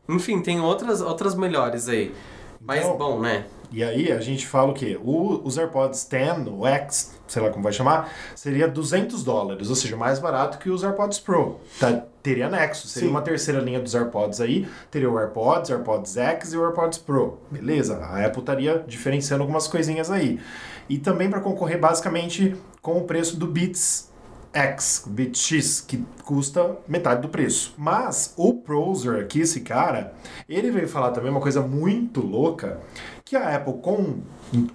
[0.09, 2.15] Enfim, tem outras, outras melhores aí.
[2.61, 3.45] Mas, Então- bom, né?
[3.73, 4.99] E aí a gente fala o quê?
[5.03, 9.77] O, os AirPods 10, o X, sei lá como vai chamar, seria 200 dólares, ou
[9.77, 11.61] seja, mais barato que os AirPods Pro.
[11.79, 13.15] Tá, teria anexo, seria Sim.
[13.15, 17.39] uma terceira linha dos AirPods aí, teria o AirPods, AirPods X e o AirPods Pro.
[17.51, 20.41] Beleza, a Apple estaria diferenciando algumas coisinhas aí.
[20.89, 24.11] E também para concorrer basicamente com o preço do Beats
[24.53, 27.73] X, Beats X, que custa metade do preço.
[27.79, 30.13] Mas o Proser aqui, esse cara,
[30.49, 32.81] ele veio falar também uma coisa muito louca,
[33.31, 34.19] que a Apple com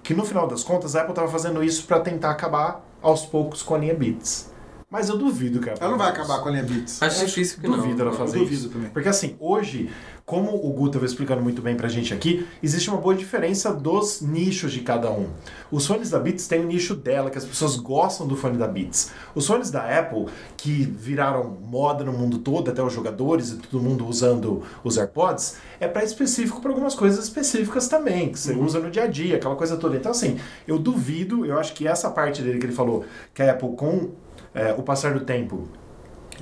[0.02, 3.62] que no final das contas a Apple estava fazendo isso para tentar acabar aos poucos
[3.62, 4.50] com a linha Beats.
[4.90, 7.02] Mas eu duvido que a Apple Ela não vai acabar com a linha Beats.
[7.02, 7.76] Acho difícil que não.
[7.76, 8.70] Duvido ela Eu fazer duvido isso.
[8.70, 8.88] também.
[8.88, 9.90] Porque assim, hoje,
[10.26, 14.20] como o Gu estava explicando muito bem pra gente aqui, existe uma boa diferença dos
[14.20, 15.28] nichos de cada um.
[15.70, 18.66] Os fones da Beats têm o nicho dela, que as pessoas gostam do fone da
[18.66, 19.12] Beats.
[19.36, 23.80] Os fones da Apple, que viraram moda no mundo todo, até os jogadores e todo
[23.80, 28.80] mundo usando os AirPods, é para específico para algumas coisas específicas também, que você usa
[28.80, 29.96] no dia a dia, aquela coisa toda.
[29.96, 33.52] Então assim, eu duvido, eu acho que essa parte dele que ele falou, que a
[33.52, 34.10] Apple com
[34.52, 35.68] é, o passar do tempo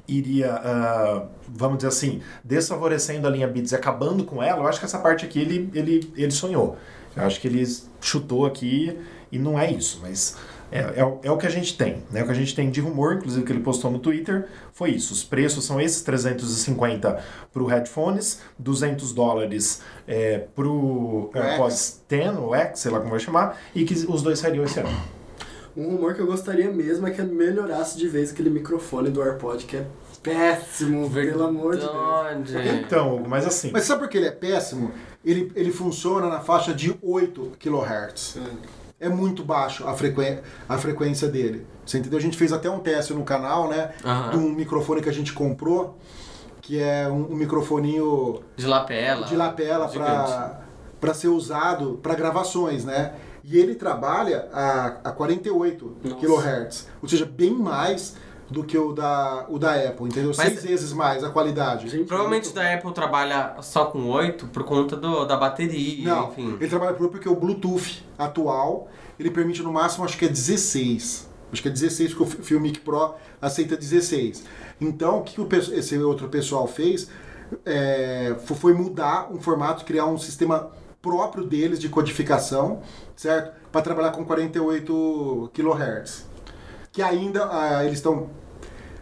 [0.07, 4.79] iria, ah, vamos dizer assim, desfavorecendo a linha Beats e acabando com ela, eu acho
[4.79, 6.77] que essa parte aqui ele, ele, ele sonhou.
[7.17, 7.65] Eu acho que ele
[8.01, 8.99] chutou aqui
[9.31, 10.37] e não é isso, mas
[10.73, 12.03] é, é, o- é o que a gente tem.
[12.11, 12.23] Né?
[12.23, 15.13] O que a gente tem de rumor, inclusive que ele postou no Twitter, foi isso.
[15.13, 21.41] Os preços são esses, 350 para o headphones, 200 dólares é, para o X.
[21.45, 24.81] AirPods 10, o X, sei lá como vai chamar, e que os dois sairiam esse
[24.81, 24.91] ano.
[25.77, 29.65] Um rumor que eu gostaria mesmo é que melhorasse de vez aquele microfone do AirPod,
[29.65, 29.87] que é
[30.23, 32.51] péssimo, pelo amor de Deus.
[32.51, 32.85] Verdade.
[32.87, 33.71] Então, mas assim...
[33.73, 34.93] Mas sabe por que ele é péssimo?
[35.25, 38.39] Ele, ele funciona na faixa de 8 kHz.
[39.01, 41.67] É muito baixo a, frequen a frequência dele.
[41.85, 42.19] Você entendeu?
[42.19, 43.91] A gente fez até um teste no canal, né?
[44.05, 44.31] Aham.
[44.31, 45.99] De um microfone que a gente comprou,
[46.63, 49.27] que é um, um microfoninho De lapela.
[49.27, 49.89] de lapela
[51.01, 53.13] para ser usado para gravações, né?
[53.47, 56.17] E ele trabalha a, a 48 Nossa.
[56.67, 58.17] kHz, ou seja, bem mais
[58.51, 60.33] do que o da, o da Apple, entendeu?
[60.37, 61.89] Mas- Seis vezes mais a qualidade.
[61.89, 66.29] Gente, Provavelmente muito- da Apple trabalha só com 8 por conta do, da bateria, Não,
[66.31, 66.57] enfim.
[66.61, 71.29] ele trabalha por porque o Bluetooth atual, ele permite no máximo, acho que é 16.
[71.53, 74.45] Acho que é 16, porque o Filmic Pro aceita 16.
[74.81, 77.09] Então, o que o esse outro pessoal fez
[77.65, 80.71] é, fo- foi mudar um formato, criar um sistema
[81.05, 82.81] próprio deles de codificação,
[83.15, 83.53] certo?
[83.71, 86.25] Para trabalhar com 48 kHz.
[86.91, 88.31] Que ainda ah, eles estão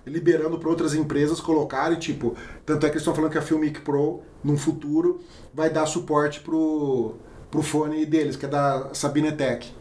[0.05, 2.35] liberando para outras empresas colocarem, tipo,
[2.67, 5.21] tanto é que eles estão falando que a Filmic Pro, num futuro,
[5.55, 7.15] vai dar suporte pro,
[7.49, 9.73] pro fone deles, que é da Sabinetech.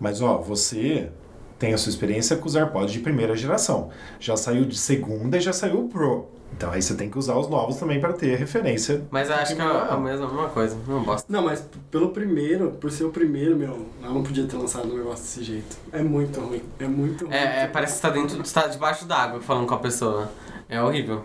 [0.00, 1.10] Mas ó, você
[1.58, 3.90] tem a sua experiência com os AirPods de primeira geração.
[4.18, 6.35] Já saiu de segunda e já saiu o Pro.
[6.56, 9.04] Então aí você tem que usar os novos também para ter referência.
[9.10, 10.76] Mas eu acho que é a mesma, a mesma coisa.
[10.88, 11.30] Não bosta.
[11.30, 14.96] Não, mas pelo primeiro, por ser o primeiro, meu, ela não podia ter lançado um
[14.96, 15.76] negócio desse jeito.
[15.92, 16.62] É muito ruim.
[16.78, 17.34] É muito ruim.
[17.34, 20.30] É, é, parece que você tá dentro, você tá debaixo d'água falando com a pessoa.
[20.68, 21.22] É horrível.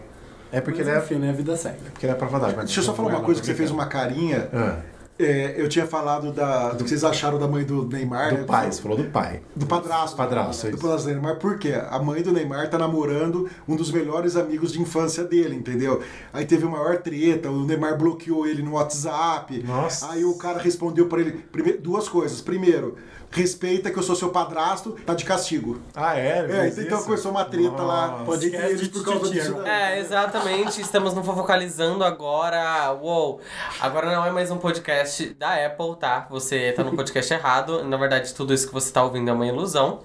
[0.51, 1.29] É porque Mas, ele é, enfim, né?
[1.29, 1.77] A vida segue.
[1.91, 2.63] porque ele é prova d'água.
[2.65, 4.49] Deixa eu só falar uma coisa que você fez uma carinha.
[4.53, 4.79] Ah,
[5.19, 8.31] É, eu tinha falado da, do que vocês acharam da mãe do Neymar.
[8.31, 8.43] do né?
[8.43, 9.41] pai, você falou do pai.
[9.55, 10.17] Do padrasto.
[10.17, 10.81] Padrasto, é Do isso.
[10.83, 11.35] padrasto do Neymar.
[11.37, 11.73] Por quê?
[11.89, 16.01] A mãe do Neymar tá namorando um dos melhores amigos de infância dele, entendeu?
[16.33, 19.61] Aí teve uma maior treta, o Neymar bloqueou ele no WhatsApp.
[19.63, 20.09] Nossa.
[20.11, 21.43] Aí o cara respondeu pra ele
[21.79, 22.41] duas coisas.
[22.41, 22.95] Primeiro,
[23.31, 25.81] respeita que eu sou seu padrasto, tá de castigo.
[25.95, 26.45] Ah, é?
[26.49, 27.05] É, então isso?
[27.05, 28.13] começou uma treta lá Nossa.
[28.13, 29.53] entre Podcast eles de por causa disso.
[29.53, 29.69] daí.
[29.69, 30.81] É, exatamente.
[30.81, 32.91] Estamos no Fofocalizando agora.
[33.01, 33.39] Uou!
[33.79, 36.27] Agora não é mais um podcast da Apple, tá?
[36.29, 37.83] Você tá no podcast errado.
[37.85, 40.01] Na verdade, tudo isso que você tá ouvindo é uma ilusão.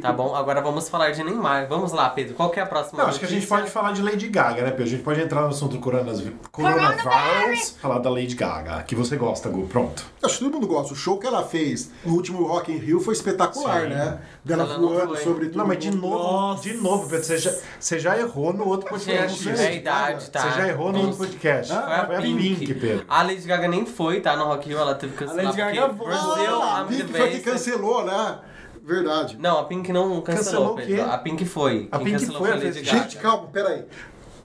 [0.00, 0.34] Tá bom?
[0.34, 1.66] Agora vamos falar de Neymar.
[1.68, 2.34] Vamos lá, Pedro.
[2.34, 4.62] Qual que é a próxima Não, acho que a gente pode falar de Lady Gaga,
[4.62, 4.84] né, Pedro?
[4.84, 6.22] A gente pode entrar no assunto do coronas...
[6.50, 9.66] coronavírus, falar da Lady Gaga, que você gosta, Gu.
[9.66, 10.04] Pronto.
[10.22, 10.92] Acho que todo mundo gosta.
[10.92, 13.88] O show que ela fez no último Rock in Rio foi espetacular, Sim.
[13.88, 14.18] né?
[14.44, 15.58] Dela Ela voando sobre tudo.
[15.58, 16.62] Não, mas de novo, Nossa.
[16.62, 19.42] de novo, Pedro, você já, você já errou no outro podcast.
[19.42, 20.40] Gente, é a idade, tá?
[20.40, 21.72] Você já errou no Vamos- outro podcast.
[21.72, 22.56] Foi a Foi a Pink.
[22.56, 23.04] Pink, Pedro.
[23.08, 24.36] A Lady Gaga nem foi, tá?
[24.36, 25.44] No Rock in Rio, ela teve que cancelar.
[25.46, 26.08] Lady Gaga voa.
[26.08, 28.38] Brasil, Ah, a Pink foi que cancelou, né?
[28.84, 29.36] Verdade.
[29.38, 30.94] Não, a Pink não cancelou, Cancelou o Pedro.
[30.94, 31.00] quê?
[31.00, 31.88] A Pink foi.
[31.92, 32.98] A Quem Pink cancelou foi, a Lady Gaga.
[33.02, 33.84] Gente, calma, peraí.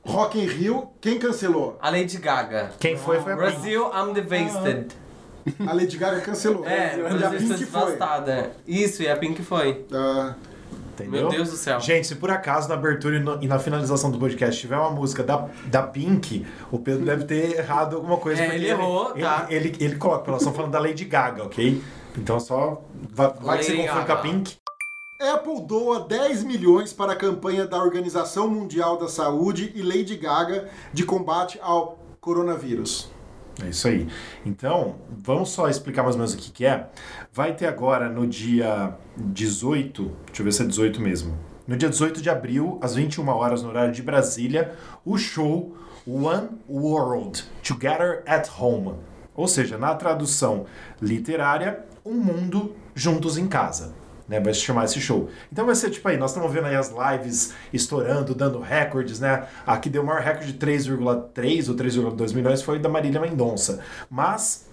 [0.05, 1.77] Rock in Rio, quem cancelou?
[1.81, 2.71] A Lady Gaga.
[2.79, 3.49] Quem foi foi a Pink.
[3.49, 4.87] Brasil, I'm devastated.
[5.67, 6.65] A Lady Gaga cancelou.
[6.65, 7.81] É, e a Brasil está Pink foi.
[7.81, 8.51] devastado, é.
[8.67, 9.85] Isso, e a Pink foi.
[9.93, 10.33] Ah,
[10.93, 11.21] Entendeu?
[11.23, 11.77] Meu Deus do céu.
[11.81, 14.91] Gente, se por acaso na abertura e, no- e na finalização do podcast tiver uma
[14.91, 18.41] música da, da Pink, o Pedro deve ter errado alguma coisa.
[18.41, 19.45] É, porque ele errou, ele, tá.
[19.49, 21.83] Ele, ele, ele coloca, elas estão falando da Lady Gaga, ok?
[22.17, 22.81] Então só.
[23.11, 24.17] Vai, vai que você confunde com a.
[24.17, 24.57] Pink.
[25.21, 30.69] Apple doa 10 milhões para a campanha da Organização Mundial da Saúde e Lady Gaga
[30.91, 33.09] de combate ao coronavírus.
[33.63, 34.07] É isso aí.
[34.45, 36.89] Então, vamos só explicar mais ou menos o que, que é.
[37.31, 41.37] Vai ter agora no dia 18, deixa eu ver se é 18 mesmo.
[41.65, 44.75] No dia 18 de abril, às 21 horas, no horário de Brasília,
[45.05, 45.75] o show
[46.05, 48.95] One World Together at Home.
[49.33, 50.65] Ou seja, na tradução
[51.01, 53.93] literária, um mundo juntos em casa.
[54.27, 55.29] Né, vai se chamar esse show.
[55.51, 59.45] Então vai ser tipo aí, nós estamos vendo aí as lives estourando, dando recordes, né?
[59.67, 63.81] A que deu o maior recorde de 3,3 ou 3,2 milhões foi da Marília Mendonça.
[64.09, 64.65] Mas.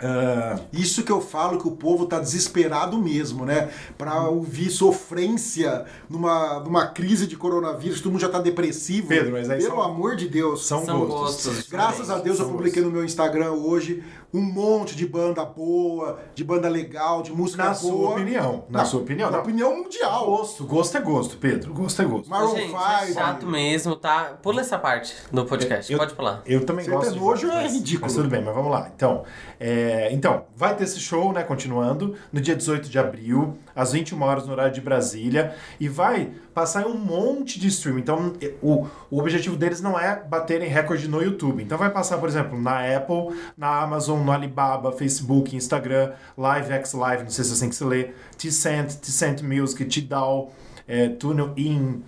[0.00, 3.68] ah, Isso que eu falo que o povo tá desesperado mesmo, né?
[3.96, 9.06] Pra ouvir sofrência numa, numa crise de coronavírus, todo mundo já tá depressivo.
[9.06, 10.66] Pedro, mas aí Pelo são- amor de Deus.
[10.66, 11.46] são, São gostos.
[11.46, 11.70] gostos.
[11.70, 12.92] Graças a Deus eu São publiquei gostos.
[12.92, 17.70] no meu Instagram hoje um monte de banda boa, de banda legal, de música Na
[17.70, 17.74] boa.
[17.74, 18.64] sua opinião.
[18.68, 19.30] Na, sua opinião.
[19.30, 20.26] Na opinião mundial.
[20.26, 20.64] Gosto.
[20.64, 21.72] Gosto é gosto, Pedro.
[21.74, 22.30] Gosto é gosto.
[22.30, 22.78] Maroon Gente, 5.
[22.80, 24.38] é chato mesmo, tá?
[24.42, 26.42] Pula essa parte do podcast, Eu- pode pular.
[26.46, 28.02] Eu também Você gosto nojo, vários, é ridículo.
[28.06, 28.90] Mas tudo bem, mas vamos lá.
[28.94, 29.24] Então,
[29.58, 34.22] é, então, vai ter esse show, né, continuando, no dia 18 de abril, às 21
[34.22, 37.98] horas no horário de Brasília, e vai passar em um monte de stream.
[37.98, 41.62] Então, o, o objetivo deles não é baterem recorde no YouTube.
[41.62, 46.92] Então, vai passar, por exemplo, na Apple, na Amazon, no Alibaba, Facebook, Instagram, Live X
[46.92, 50.52] Live, não sei se é assim que se lê, T-Cent, T-Cent Music, Tidal,
[50.86, 52.02] é, TuneIn,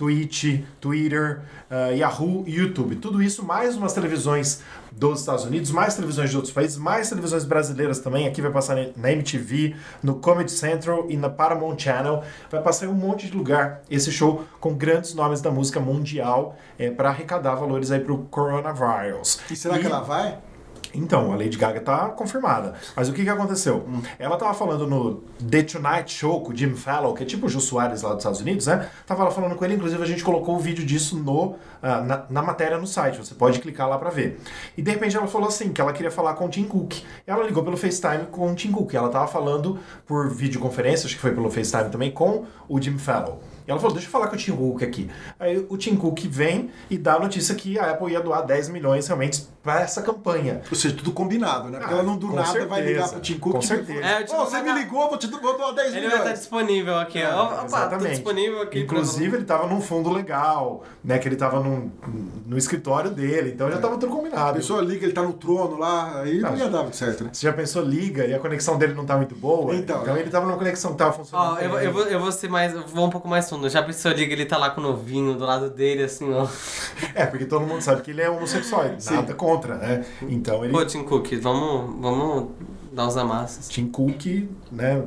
[0.00, 2.96] Twitch, Twitter, ah, Yahoo e YouTube.
[2.96, 7.44] Tudo isso mais umas televisões dos Estados Unidos, mais televisões de outros países, mais televisões
[7.44, 8.26] brasileiras também.
[8.26, 12.24] Aqui vai passar na MTV, no Comedy Central e na Paramount Channel.
[12.50, 16.56] Vai passar em um monte de lugar esse show com grandes nomes da música mundial
[16.96, 19.38] para arrecadar valores aí pro coronavírus.
[19.50, 20.38] E será que ela vai?
[20.94, 22.74] Então, a Lady Gaga tá confirmada.
[22.96, 23.86] Mas o que que aconteceu?
[24.18, 27.48] Ela tava falando no The Tonight Show com o Jim Fallon, que é tipo o
[27.48, 28.88] Jô Soares lá dos Estados Unidos, né?
[29.06, 32.24] Tava lá falando com ele, inclusive a gente colocou o vídeo disso no, ah, na,
[32.28, 34.40] na matéria no site, você pode clicar lá pra ver.
[34.76, 37.02] E de repente ela falou assim, que ela queria falar com o Tim Cook.
[37.26, 38.94] Ela ligou pelo FaceTime com o Tim Cook.
[38.94, 43.36] Ela tava falando por videoconferência, acho que foi pelo FaceTime também, com o Jim Fallon.
[43.70, 45.10] Ela falou, deixa eu falar com o Tim Cook aqui.
[45.38, 48.68] Aí o Tim Cook vem e dá a notícia que a Apple ia doar 10
[48.68, 50.62] milhões realmente para essa campanha.
[50.70, 51.78] Ou seja, tudo combinado, né?
[51.78, 53.52] Porque Ah, ela não do com nada vai ligar certeza, pro Tim Cook.
[53.54, 54.00] com certeza.
[54.00, 55.92] É, o Tim Ô, Cook você vai me ligou, vou te vou doar 10 Ele
[55.92, 56.18] vai milhões.
[56.20, 57.44] estar disponível aqui, ó.
[57.44, 58.10] Opa, tô Exatamente.
[58.10, 58.70] disponível aqui.
[58.84, 61.18] pra- Inclusive, ele tava num fundo legal, né?
[61.18, 61.90] Que ele tava num,
[62.46, 64.56] no escritório dele, então já tava tudo A combinado.
[64.56, 67.30] pessoa liga, ele tá no trono lá, aí não Não, ia dar certo, né?
[67.32, 69.74] Você já pensou, liga e a conexão dele não tá muito boa?
[69.74, 70.20] Então, então é.
[70.20, 71.56] ele tava numa conexão que tava funcionando.
[71.56, 72.72] Ó, eu, eu, vou, eu vou ser mais.
[72.72, 73.59] Vou um pouco mais fundo.
[73.68, 76.46] Já pensou, ele tá lá com o novinho do lado dele, assim, ó.
[77.14, 80.04] É, porque todo mundo sabe que ele é homossexual, nada contra, né?
[80.22, 80.72] Então ele.
[80.72, 82.50] Pô, Tim Cook, vamos, vamos
[82.92, 83.68] dar uns amassos.
[83.68, 85.02] Tim Cook, né?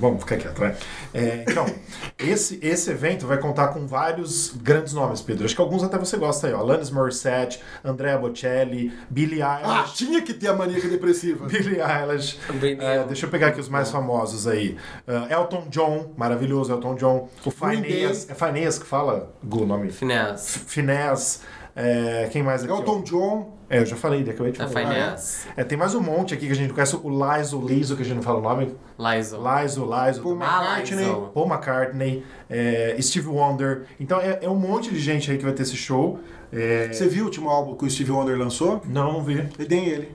[0.00, 0.76] Vamos ficar quieto, né?
[1.14, 1.66] É, então,
[2.18, 5.44] esse, esse evento vai contar com vários grandes nomes, Pedro.
[5.44, 6.58] Acho que alguns até você gosta aí, ó.
[6.60, 9.94] Alanis Morissette, Andrea Bocelli, Billie Ah, Eilish.
[9.94, 11.46] tinha que ter a maníaca depressiva.
[11.48, 12.38] Billie Eilish.
[12.80, 14.76] É, deixa eu pegar aqui os mais famosos aí.
[15.06, 17.28] Uh, Elton John, maravilhoso Elton John.
[17.44, 18.28] O Phineas.
[18.28, 19.30] É Phineas que fala?
[19.44, 19.90] Gu, o nome?
[19.90, 20.58] Finesse.
[20.60, 21.40] Finés.
[21.80, 22.72] É, quem mais aqui?
[22.72, 23.02] Elton?
[23.02, 23.56] John.
[23.70, 24.88] É, eu já falei, daqui eu ia te É falar.
[24.88, 25.46] Finesse.
[25.56, 26.96] É, tem mais um monte aqui que a gente não conhece.
[26.96, 28.74] O Lizo, Lizo, que a gente não fala o nome.
[28.98, 29.36] Lizo.
[29.38, 30.22] Lizo, Lizo.
[30.22, 30.38] Paul.
[30.42, 31.04] Ah, McCartney.
[31.04, 31.30] Lizo.
[31.32, 33.84] Paul McCartney, é, Steve Wonder.
[34.00, 36.18] Então é, é um monte de gente aí que vai ter esse show.
[36.52, 38.82] É, Você viu o último álbum que o Steve Wonder lançou?
[38.84, 39.46] Não, não vi.
[39.58, 40.12] E nem ele.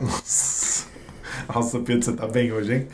[0.00, 0.86] Nossa,
[1.84, 2.88] Pedro, você tá bem hoje, hein?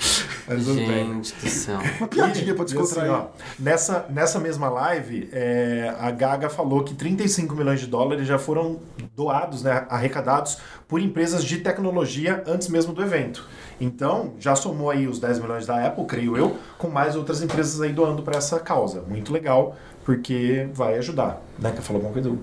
[0.47, 1.15] Mas tudo bem.
[1.15, 1.79] Gente do céu.
[1.99, 3.13] Uma piadinha pra assim, descontrair.
[3.13, 3.27] ó,
[3.59, 8.81] nessa, nessa mesma live, é, a Gaga falou que 35 milhões de dólares já foram
[9.17, 13.47] doados, né, arrecadados por empresas de tecnologia antes mesmo do evento.
[13.81, 17.81] Então, já somou aí os 10 milhões da Apple, creio eu, com mais outras empresas
[17.81, 19.03] aí doando para essa causa.
[19.03, 21.43] Muito legal, porque vai ajudar.
[21.59, 21.73] Né?
[21.73, 22.39] Quer falar alguma coisa?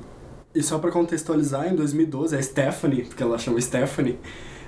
[0.54, 4.20] E só pra contextualizar, em 2012, a Stephanie, porque ela chama Stephanie,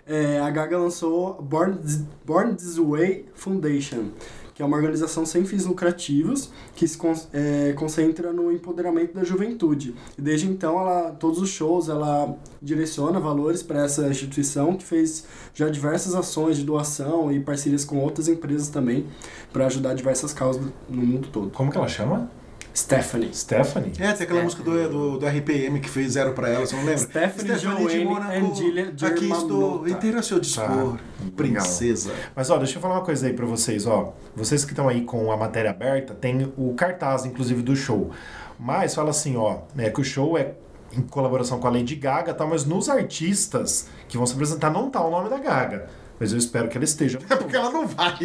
[0.07, 1.77] é, a Gaga lançou Born
[2.25, 4.09] Born This Way Foundation,
[4.53, 9.23] que é uma organização sem fins lucrativos que se con- é, concentra no empoderamento da
[9.23, 9.95] juventude.
[10.17, 15.25] E desde então, ela, todos os shows, ela direciona valores para essa instituição que fez
[15.55, 19.07] já diversas ações de doação e parcerias com outras empresas também
[19.51, 21.49] para ajudar diversas causas no mundo todo.
[21.49, 22.29] Como que ela chama?
[22.75, 23.33] Stephanie.
[23.33, 23.91] Stephanie?
[23.99, 24.43] É, tem aquela É.
[24.43, 26.97] música do, do, do RPM que fez zero pra ela, você não lembra?
[27.03, 30.99] Stephanie Joanne and Gillian Aqui estou inteiro a seu dispor, Tá,
[31.35, 32.11] princesa.
[32.35, 34.13] Mas ó, deixa eu falar uma coisa aí pra vocês, ó.
[34.35, 38.09] Vocês que estão aí com a matéria aberta, tem o cartaz, inclusive, do show.
[38.59, 40.53] Mas fala assim, ó, né, que o show é
[40.95, 44.69] em colaboração com a Lady Gaga e tal, mas nos artistas que vão se apresentar
[44.71, 45.87] não tá o nome da Gaga.
[46.19, 47.19] Mas eu espero que ela esteja.
[47.29, 48.15] É porque ela não vai,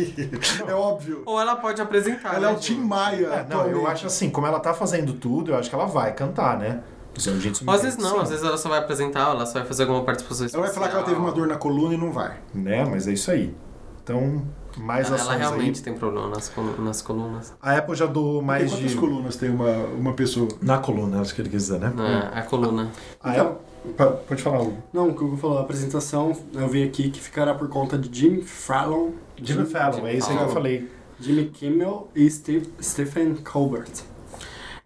[0.69, 1.23] é óbvio.
[1.27, 2.35] Ou ela pode apresentar.
[2.35, 2.77] Ela é né, o Tim?
[2.79, 3.27] Maia.
[3.27, 6.13] É, não, eu acho assim, como ela tá fazendo tudo, eu acho que ela vai
[6.13, 6.81] cantar, né?
[7.27, 8.21] É um Ou às vezes não, Sim.
[8.23, 10.63] às vezes ela só vai apresentar, ela só vai fazer alguma participação especial.
[10.65, 12.37] Ela vai falar que ela teve uma dor na coluna e não vai.
[12.55, 13.57] Né, mas é isso aí.
[14.05, 14.45] Então,
[14.77, 15.85] mais Ela, ações ela realmente aí.
[15.85, 17.53] tem problema nas, colu- nas colunas.
[17.61, 18.97] A Apple já Tem mais quantas de...
[18.97, 20.49] colunas tem uma, uma pessoa?
[20.63, 21.93] Na coluna, acho que ele quis dizer, né?
[22.35, 22.89] É, a coluna.
[23.23, 23.68] A Então, Apple...
[24.27, 24.79] Pode falar, Hugo.
[24.93, 27.97] Não, o que o Hugo falou, a apresentação, eu vi aqui que ficará por conta
[27.99, 29.11] de Jimmy Fallon,
[29.43, 30.91] Jimmy Fallon, é isso aí que eu falei.
[31.21, 33.91] Jimmy Kimmel e Steve, Stephen Colbert.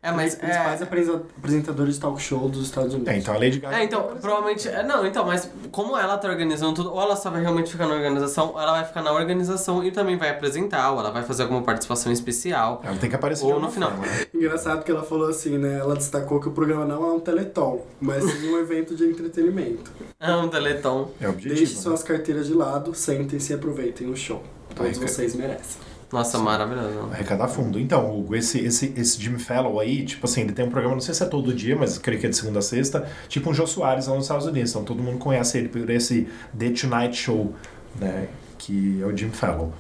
[0.03, 0.33] É, mas.
[0.33, 3.13] Os principais É, apresen- apresentadores de talk show dos Estados Unidos.
[3.13, 3.77] É, então a Lady Gaga...
[3.79, 4.69] é, então, provavelmente.
[4.69, 7.87] É, não, então, mas como ela tá organizando tudo, ou ela só vai realmente ficar
[7.87, 11.23] na organização, ou ela vai ficar na organização e também vai apresentar, ou ela vai
[11.23, 12.83] fazer alguma participação especial.
[12.85, 13.91] Ela tem que aparecer Ou no final.
[13.93, 14.27] forma, né?
[14.35, 15.79] Engraçado que ela falou assim, né?
[15.79, 19.93] Ela destacou que o programa não é um teleton, mas sim um evento de entretenimento.
[20.19, 21.11] É um teleton.
[21.21, 21.55] É o objetivo.
[21.55, 21.81] Deixe né?
[21.81, 24.43] suas carteiras de lado, sentem-se e aproveitem o show.
[24.75, 25.81] Todos Ai, vocês merecem.
[26.13, 27.09] Nossa, maravilhoso.
[27.11, 27.81] Arrecadar fundo.
[27.81, 31.01] Então, Hugo, esse, esse, esse Jimmy Fallon aí, tipo assim, ele tem um programa, não
[31.01, 33.55] sei se é todo dia, mas creio que é de segunda a sexta, tipo um
[33.55, 34.71] Jô Soares lá nos Estados Unidos.
[34.71, 37.55] Então todo mundo conhece ele por esse The Tonight Show,
[37.99, 38.29] né?
[38.59, 39.71] Que é o Jimmy Fallon.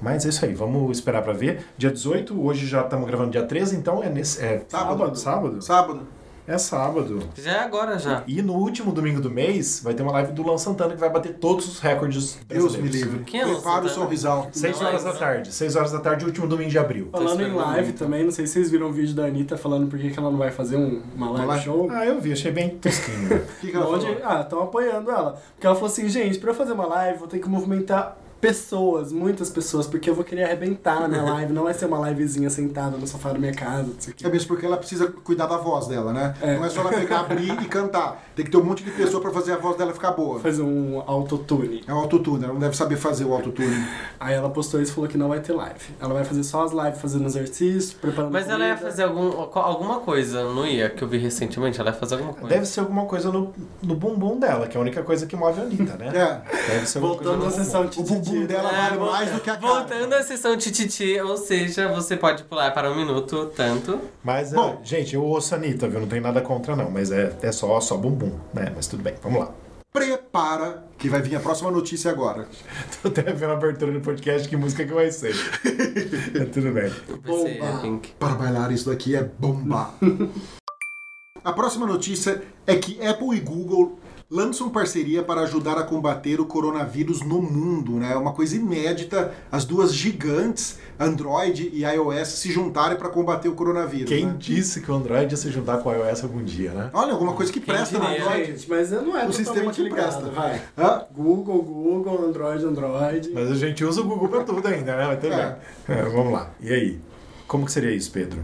[0.00, 1.64] Mas é isso aí, vamos esperar pra ver.
[1.78, 4.42] Dia 18, hoje já estamos gravando dia 13, então é nesse.
[4.44, 5.16] É Sábado.
[5.16, 5.62] Sábado?
[5.62, 6.15] Sábado.
[6.48, 7.20] É sábado.
[7.36, 8.22] Já é agora já.
[8.26, 11.10] E no último domingo do mês vai ter uma live do Luan Santana que vai
[11.10, 13.24] bater todos os recordes Deus me livre.
[13.24, 14.48] Quem é Prepara o sorrisal.
[14.52, 15.12] 6 Não, horas não.
[15.12, 15.52] da tarde.
[15.52, 17.08] 6 horas da tarde, último domingo de abril.
[17.10, 17.98] Falando em live muito.
[17.98, 20.38] também, não sei se vocês viram o vídeo da Anitta falando por que ela não
[20.38, 21.64] vai fazer um- uma live live?
[21.64, 21.88] show.
[21.90, 23.42] Ah, eu vi, achei bem tosquinho.
[23.56, 24.20] O que, que ela Onde, falou?
[24.24, 25.40] ah, estão apoiando ela.
[25.54, 29.12] Porque ela falou assim, gente, pra eu fazer uma live, vou ter que movimentar pessoas,
[29.12, 31.52] muitas pessoas, porque eu vou querer arrebentar na minha live.
[31.52, 33.90] Não vai ser uma livezinha sentada no sofá da minha casa,
[34.22, 36.34] É mesmo porque ela precisa cuidar da voz dela, né?
[36.40, 36.56] É.
[36.56, 38.22] Não é só ela pegar, abrir e cantar.
[38.34, 40.38] Tem que ter um monte de pessoa pra fazer a voz dela ficar boa.
[40.40, 41.82] Fazer um autotune.
[41.86, 43.84] É o autotune, ela não deve saber fazer o autotune.
[44.20, 45.80] Aí ela postou isso e falou que não vai ter live.
[46.00, 48.90] Ela vai fazer só as lives fazendo exercícios, preparando Mas ela ia comida.
[48.90, 50.90] fazer algum, alguma coisa, não ia?
[50.90, 52.48] Que eu vi recentemente, ela ia fazer alguma coisa.
[52.48, 55.60] Deve ser alguma coisa no, no bumbum dela, que é a única coisa que move
[55.60, 56.08] a Anitta, né?
[56.08, 56.72] É.
[56.72, 58.04] Deve ser alguma Voltando à no sessão bumbum.
[58.26, 59.66] O bumbum dela É, vale volta- mais do que a cara.
[59.74, 64.00] Voltando à sessão tititi, ou seja, você pode pular para um minuto, tanto.
[64.24, 64.80] Mas, é, Bom.
[64.82, 66.00] gente, eu ouço a Anitta, viu?
[66.00, 66.90] Não tem nada contra, não.
[66.90, 68.72] Mas é, é só, só bumbum, né?
[68.74, 69.50] Mas tudo bem, vamos lá.
[69.92, 72.46] Prepara, que vai vir a próxima notícia agora.
[73.02, 75.34] Tô até vendo a abertura do podcast, que música que vai ser.
[76.38, 76.92] é, tudo bem.
[77.24, 78.00] Bomba.
[78.18, 79.94] Para bailar isso daqui é bomba.
[81.42, 86.46] a próxima notícia é que Apple e Google lançam parceria para ajudar a combater o
[86.46, 88.12] coronavírus no mundo, né?
[88.12, 93.54] É uma coisa inédita, as duas gigantes, Android e iOS, se juntarem para combater o
[93.54, 94.08] coronavírus.
[94.08, 94.34] Quem né?
[94.36, 96.90] disse que o Android ia se juntar com o iOS algum dia, né?
[96.92, 98.46] Olha, alguma coisa que Quem presta no Android.
[98.46, 100.30] Gente, mas não é O sistema que ligado, presta.
[100.30, 100.60] vai.
[100.76, 101.02] Hã?
[101.14, 103.30] Google, Google, Android, Android.
[103.32, 105.06] Mas a gente usa o Google pra tudo ainda, né?
[105.06, 105.56] Mas tudo É.
[105.86, 105.96] bem.
[105.98, 106.50] É, vamos lá.
[106.60, 107.00] E aí?
[107.46, 108.40] Como que seria isso, Pedro?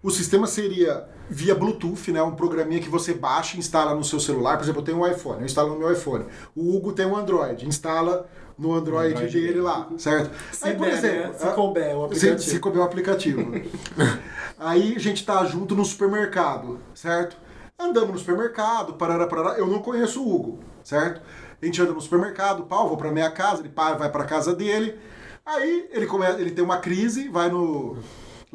[0.00, 2.22] O sistema seria via Bluetooth, né?
[2.22, 4.56] Um programinha que você baixa e instala no seu celular.
[4.56, 6.26] Por exemplo, eu tenho um iPhone, eu instalo no meu iPhone.
[6.54, 10.30] O Hugo tem um Android, instala no Android, Android dele lá, certo?
[10.50, 11.38] Se Aí, por der, exemplo, né?
[11.38, 12.50] Se couber o se, aplicativo.
[12.50, 13.52] se couber o aplicativo.
[14.58, 17.36] Aí a gente tá junto no supermercado, certo?
[17.78, 19.58] Andamos no supermercado, parará, parará.
[19.58, 21.20] Eu não conheço o Hugo, certo?
[21.60, 24.54] A gente anda no supermercado, pau, vou pra minha casa, ele para, vai pra casa
[24.54, 24.98] dele.
[25.44, 27.98] Aí ele, come, ele tem uma crise, vai no.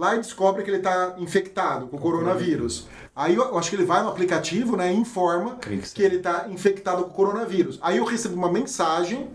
[0.01, 2.87] Lá e descobre que ele tá infectado com coronavírus.
[3.15, 6.47] Aí eu, acho que ele vai no aplicativo, né, e informa Creio que ele tá
[6.49, 7.77] infectado com coronavírus.
[7.83, 9.29] Aí eu recebo uma mensagem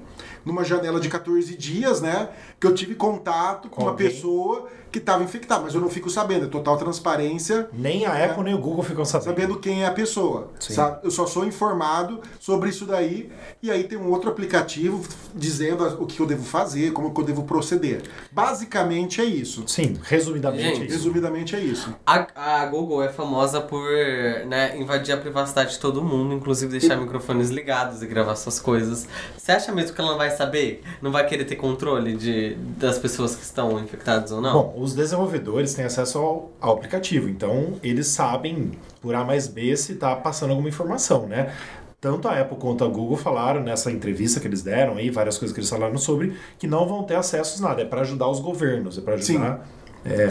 [0.44, 4.08] numa janela de 14 dias, né, que eu tive contato com, Com uma alguém?
[4.08, 8.42] pessoa que estava infectada, mas eu não fico sabendo, é total transparência, Nem a Apple
[8.42, 9.28] nem o Google ficam sabendo.
[9.28, 10.50] sabendo quem é a pessoa.
[11.02, 13.30] Eu só sou informado sobre isso daí,
[13.62, 17.24] e aí tem um outro aplicativo dizendo o que eu devo fazer, como que eu
[17.24, 18.02] devo proceder.
[18.32, 19.64] Basicamente é isso.
[19.66, 20.94] Sim, resumidamente Gente, é isso.
[20.94, 21.94] Resumidamente é isso.
[22.06, 23.86] A, a Google é famosa por
[24.46, 29.06] né, invadir a privacidade de todo mundo, inclusive deixar microfones ligados e gravar suas coisas.
[29.36, 30.82] Você acha mesmo que ela não vai saber?
[31.02, 34.52] Não vai querer ter controle de, das pessoas que estão infectadas ou não?
[34.52, 39.76] Bom, os desenvolvedores têm acesso ao, ao aplicativo, então eles sabem por A mais B
[39.76, 41.52] se está passando alguma informação, né?
[42.00, 45.52] Tanto a Apple quanto a Google falaram nessa entrevista que eles deram aí, várias coisas
[45.52, 47.82] que eles falaram sobre, que não vão ter acesso a nada.
[47.82, 49.66] É para ajudar os governos, é para ajudar
[50.04, 50.30] é,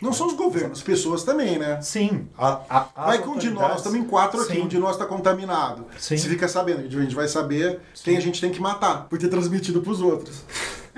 [0.00, 1.80] Não só os governos, pessoas também, né?
[1.82, 2.28] Sim.
[2.38, 2.60] A,
[2.94, 4.62] a, Vai que um de nós, em quatro aqui, Sim.
[4.62, 5.86] um de nós está contaminado.
[5.98, 6.16] Sim.
[6.16, 9.28] Você fica sabendo, a gente vai saber quem a gente tem que matar, por ter
[9.28, 10.44] transmitido pros outros.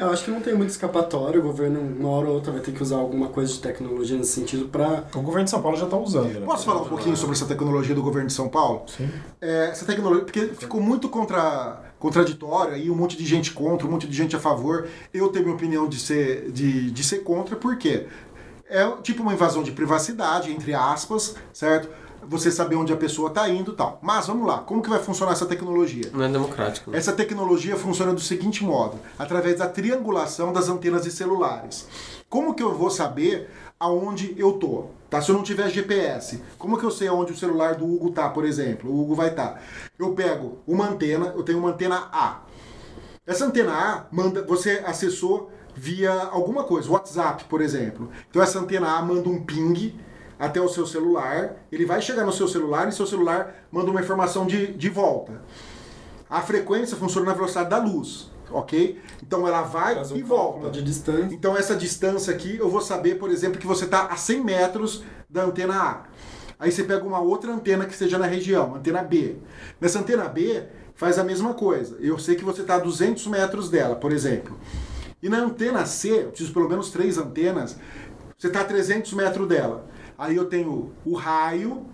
[0.01, 2.73] Eu acho que não tem muito escapatório, o governo, uma hora ou outra, vai ter
[2.73, 5.05] que usar alguma coisa de tecnologia nesse sentido pra.
[5.15, 6.41] O governo de São Paulo já está usando.
[6.41, 6.47] né?
[6.47, 8.85] Posso falar um pouquinho sobre essa tecnologia do governo de São Paulo?
[8.87, 9.11] Sim.
[9.41, 13.91] É, essa tecnologia, porque ficou muito contra, contraditório aí, um monte de gente contra, um
[13.91, 14.89] monte de gente a favor.
[15.13, 18.07] Eu tenho minha opinião de ser, de, de ser contra, por quê?
[18.71, 21.91] É tipo uma invasão de privacidade, entre aspas, certo?
[22.23, 23.99] Você saber onde a pessoa está indo e tal.
[24.03, 26.11] Mas vamos lá, como que vai funcionar essa tecnologia?
[26.13, 26.91] Não é democrático.
[26.91, 26.99] né?
[26.99, 31.89] Essa tecnologia funciona do seguinte modo: através da triangulação das antenas de celulares.
[32.29, 34.87] Como que eu vou saber aonde eu tô?
[35.09, 35.21] Tá?
[35.21, 38.29] Se eu não tiver GPS, como que eu sei aonde o celular do Hugo tá,
[38.29, 38.91] por exemplo?
[38.91, 39.61] O Hugo vai estar.
[39.99, 42.43] Eu pego uma antena, eu tenho uma antena A.
[43.27, 48.11] Essa antena A manda, você acessou via alguma coisa, WhatsApp, por exemplo.
[48.29, 49.95] Então essa antena A manda um ping
[50.41, 54.01] até o seu celular, ele vai chegar no seu celular e seu celular manda uma
[54.01, 55.43] informação de, de volta.
[56.29, 58.99] A frequência funciona na velocidade da luz, ok?
[59.23, 60.71] Então ela vai Faz um e cálculo volta.
[60.71, 61.35] de distância.
[61.35, 65.05] Então essa distância aqui, eu vou saber, por exemplo, que você está a 100 metros
[65.29, 66.03] da antena A.
[66.59, 69.37] Aí você pega uma outra antena que esteja na região, antena B.
[69.81, 70.65] Nessa antena B,
[70.95, 71.97] faz a mesma coisa.
[72.01, 74.59] Eu sei que você está a 200 metros dela, por exemplo.
[75.23, 77.77] E na antena C, eu preciso pelo menos três antenas,
[78.39, 79.87] você está a 300 metros dela.
[80.21, 81.87] Aí eu tenho o raio,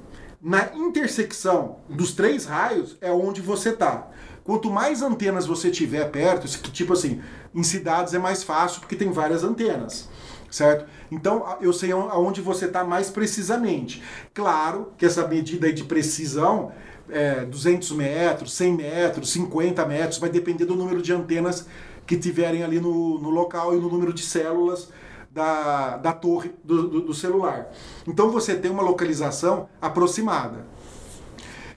[0.43, 4.09] na intersecção dos três raios é onde você está.
[4.43, 7.23] Quanto mais antenas você tiver perto, tipo assim,
[7.55, 10.09] em cidades é mais fácil porque tem várias antenas,
[10.51, 10.87] certo?
[11.09, 14.03] Então eu sei aon- aonde você está mais precisamente.
[14.35, 16.73] Claro que essa medida de precisão,
[17.09, 21.65] é, 200 metros, 100 metros, 50 metros, vai depender do número de antenas
[22.05, 24.89] que tiverem ali no, no local e no número de células
[25.37, 27.69] da, da torre do, do- do celular.
[28.09, 30.65] Então você tem uma localização aproximada.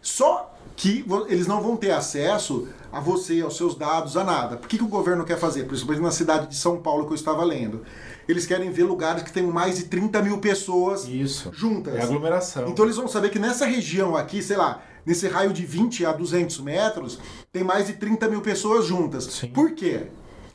[0.01, 4.55] Só que eles não vão ter acesso a você, aos seus dados, a nada.
[4.55, 5.65] Por que, que o governo quer fazer?
[5.65, 7.83] Principalmente na cidade de São Paulo que eu estava lendo.
[8.29, 11.49] Eles querem ver lugares que tem mais de 30 mil pessoas Isso.
[11.51, 11.95] juntas.
[11.95, 12.69] É aglomeração.
[12.69, 16.13] Então eles vão saber que nessa região aqui, sei lá, nesse raio de 20 a
[16.13, 17.19] 200 metros,
[17.51, 19.25] tem mais de 30 mil pessoas juntas.
[19.25, 19.47] Sim.
[19.47, 20.07] Por quê?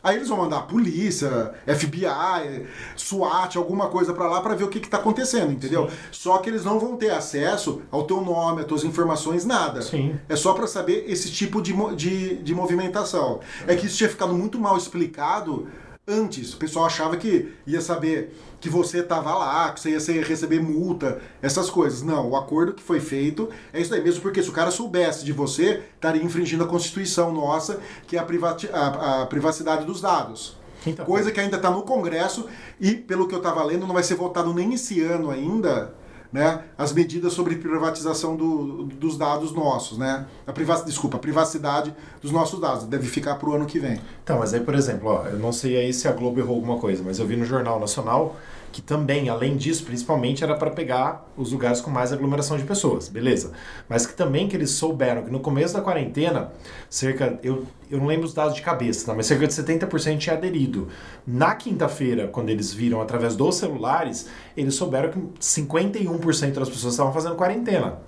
[0.04, 4.68] Aí eles vão mandar a polícia, FBI, SWAT, alguma coisa pra lá pra ver o
[4.68, 5.88] que, que tá acontecendo, entendeu?
[6.12, 9.80] Só que eles não vão ter acesso ao teu nome, às tuas informações, nada.
[9.80, 10.14] Sim.
[10.28, 13.40] É só pra saber esse tipo de, de, de movimentação.
[13.66, 15.66] É que isso tinha ficado muito mal explicado
[16.06, 16.52] antes.
[16.54, 20.60] O pessoal achava que ia saber que você estava lá, que você ia ser- receber
[20.60, 22.02] multa, essas coisas.
[22.02, 25.24] Não, o acordo que foi feito é isso aí mesmo, porque se o cara soubesse
[25.24, 30.00] de você, estaria infringindo a Constituição nossa, que é a, privati- a- a privacidade dos
[30.00, 30.56] dados.
[30.86, 32.46] Então, Coisa que ainda está no Congresso
[32.78, 35.94] e, pelo que eu estava lendo, não vai ser votado nem esse ano ainda,
[36.34, 36.64] né?
[36.76, 40.26] As medidas sobre privatização do- dos dados nossos, né?
[40.44, 40.52] A
[40.84, 42.82] desculpa, a privacidade dos nossos dados.
[42.84, 44.00] Deve ficar para o ano que vem.
[44.24, 46.76] Então, mas aí, por exemplo, ó, eu não sei aí se a Globo errou alguma
[46.78, 48.34] coisa, mas eu vi no Jornal Nacional
[48.74, 53.08] que também, além disso, principalmente era para pegar os lugares com mais aglomeração de pessoas,
[53.08, 53.52] beleza.
[53.88, 56.50] Mas que também que eles souberam que no começo da quarentena,
[56.90, 59.14] cerca, eu, eu não lembro os dados de cabeça, tá?
[59.14, 60.88] mas cerca de 70% tinha aderido.
[61.24, 67.12] Na quinta-feira, quando eles viram através dos celulares, eles souberam que 51% das pessoas estavam
[67.12, 68.00] fazendo quarentena.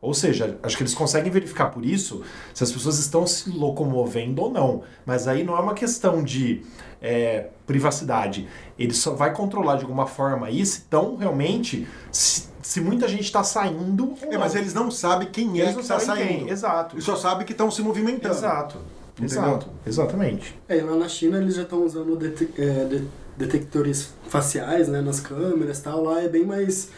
[0.00, 2.22] Ou seja, acho que eles conseguem verificar por isso
[2.54, 4.82] se as pessoas estão se locomovendo ou não.
[5.04, 6.62] Mas aí não é uma questão de
[7.02, 8.48] é, privacidade.
[8.78, 11.86] Ele só vai controlar de alguma forma aí se estão realmente.
[12.12, 14.10] Se, se muita gente está saindo.
[14.22, 16.36] Ou É, mas eles não sabem quem é Eles que não está sabem quem.
[16.38, 16.52] saindo.
[16.52, 16.94] Exato.
[16.94, 18.34] Eles só sabem que estão se movimentando.
[18.34, 18.78] Exato.
[19.18, 19.26] Entendeu?
[19.42, 19.66] Exato.
[19.84, 20.56] Exatamente.
[20.68, 23.04] É, e lá na China eles já estão usando dete- é, de-
[23.36, 26.04] detectores faciais, né, nas câmeras e tal.
[26.04, 26.88] Lá é bem mais,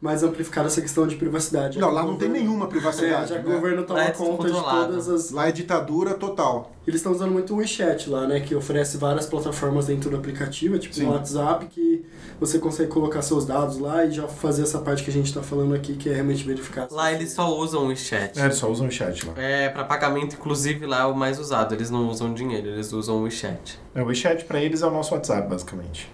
[0.00, 1.78] mais amplificada essa questão de privacidade.
[1.78, 3.32] Não, Já lá o não tem nenhuma privacidade.
[3.32, 3.54] É, já que né?
[3.54, 5.30] o governo toma é conta de todas as...
[5.30, 6.72] Lá é ditadura total.
[6.86, 10.76] Eles estão usando muito o WeChat lá, né, que oferece várias plataformas dentro do aplicativo,
[10.76, 11.06] é tipo Sim.
[11.06, 12.04] um WhatsApp, que
[12.38, 15.42] você consegue colocar seus dados lá e já fazer essa parte que a gente tá
[15.42, 16.86] falando aqui, que é realmente verificar.
[16.90, 18.38] Lá eles só usam o WeChat.
[18.38, 19.32] É, eles só usam o chat lá.
[19.36, 21.74] É, pra pagamento, inclusive, lá é o mais usado.
[21.74, 23.80] Eles não usam dinheiro, eles usam o WeChat.
[23.94, 26.12] É, o WeChat para eles é o nosso WhatsApp, basicamente.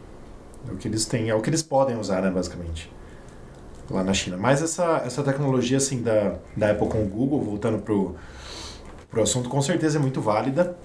[0.68, 2.88] É o que eles têm, é o que eles podem usar, né, basicamente.
[3.90, 4.36] Lá na China.
[4.36, 8.14] Mas essa, essa tecnologia, assim, da, da Apple com o Google, voltando pro,
[9.10, 10.76] pro assunto, com certeza é muito válida.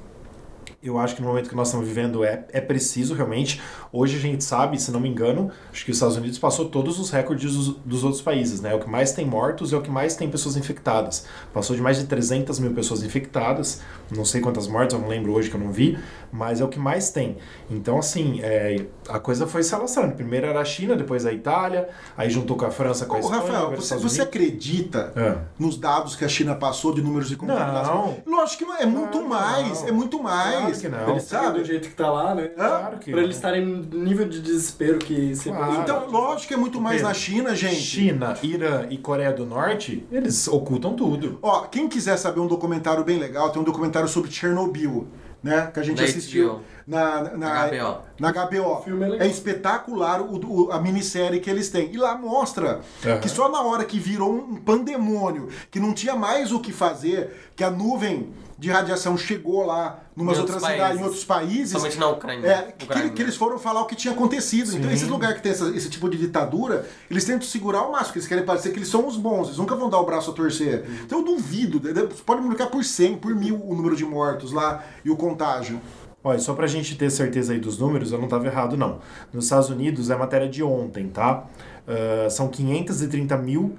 [0.84, 3.62] eu acho que no momento que nós estamos vivendo é, é preciso realmente.
[3.92, 7.00] Hoje a gente sabe, se não me engano, acho que os Estados Unidos passou todos
[7.00, 8.76] os recordes dos, dos outros países, né?
[8.76, 11.26] O que mais tem mortos e é o que mais tem pessoas infectadas.
[11.54, 13.82] Passou de mais de 300 mil pessoas infectadas,
[14.16, 15.98] não sei quantas mortes, eu não lembro hoje que eu não vi,
[16.32, 17.38] mas é o que mais tem.
[17.70, 20.14] Então, assim, é, a coisa foi se alastrando.
[20.16, 23.20] Primeiro era a China, depois a Itália, aí juntou com a França, com a Ô,
[23.22, 23.42] Espanha.
[23.42, 25.38] Rafael, você, você acredita É.
[25.60, 28.18] nos dados que a China passou de números de contaminação?
[28.26, 28.38] Não.
[28.38, 29.88] Lógico que não é muito Não, mais, não.
[29.88, 30.56] é muito mais.
[30.60, 30.98] Claro que não.
[31.04, 31.60] Pra eles Sabe?
[31.60, 32.48] do jeito que tá lá, né?
[32.48, 33.24] Claro que Pra não.
[33.24, 35.82] eles estarem no nível de desespero que se Claro.
[35.82, 37.76] Então, lógico que é muito mais Pedro, na China, gente.
[37.76, 41.40] China, Irã e Coreia do Norte, eles ocultam tudo.
[41.42, 45.08] Ó, quem quiser saber um documentário bem legal, tem um documentário sobre Chernobyl,
[45.44, 45.70] né?
[45.74, 46.62] Que a gente Na assistiu HBO.
[46.88, 48.02] na, na, HBO.
[48.20, 48.68] na HBO.
[48.80, 49.28] O filme é legal.
[49.28, 51.92] espetacular o, o- a minissérie que eles têm.
[51.94, 53.20] E lá mostra Aham.
[53.20, 57.52] que só na hora que virou um pandemônio, que não tinha mais o que fazer,
[57.56, 61.04] que a nuvem de radiação chegou lá numas Em outras outros cidades, em países.
[61.06, 61.70] outros países.
[61.72, 62.48] Somente na Ucrânia.
[62.48, 63.10] É, que, Ucrânia.
[63.12, 64.70] que eles foram falar o que tinha acontecido.
[64.76, 64.96] Então, Sim.
[64.96, 68.20] esses lugares que tem essa- esse tipo de ditadura, eles tentam segurar o máximo, porque
[68.20, 70.34] eles querem parecer que eles são os bons, eles nunca vão dar o braço a
[70.34, 70.86] torcer.
[71.06, 71.94] Então, eu duvido, né?
[72.02, 75.80] Você pode multiplicar por 100, por mil o número de mortos lá e o contágio.
[76.24, 79.00] Olha, só pra gente ter certeza aí dos números, eu não tava errado, não.
[79.32, 81.46] Nos Estados Unidos é matéria de ontem, tá?
[81.88, 83.78] Ah, são 530 mil,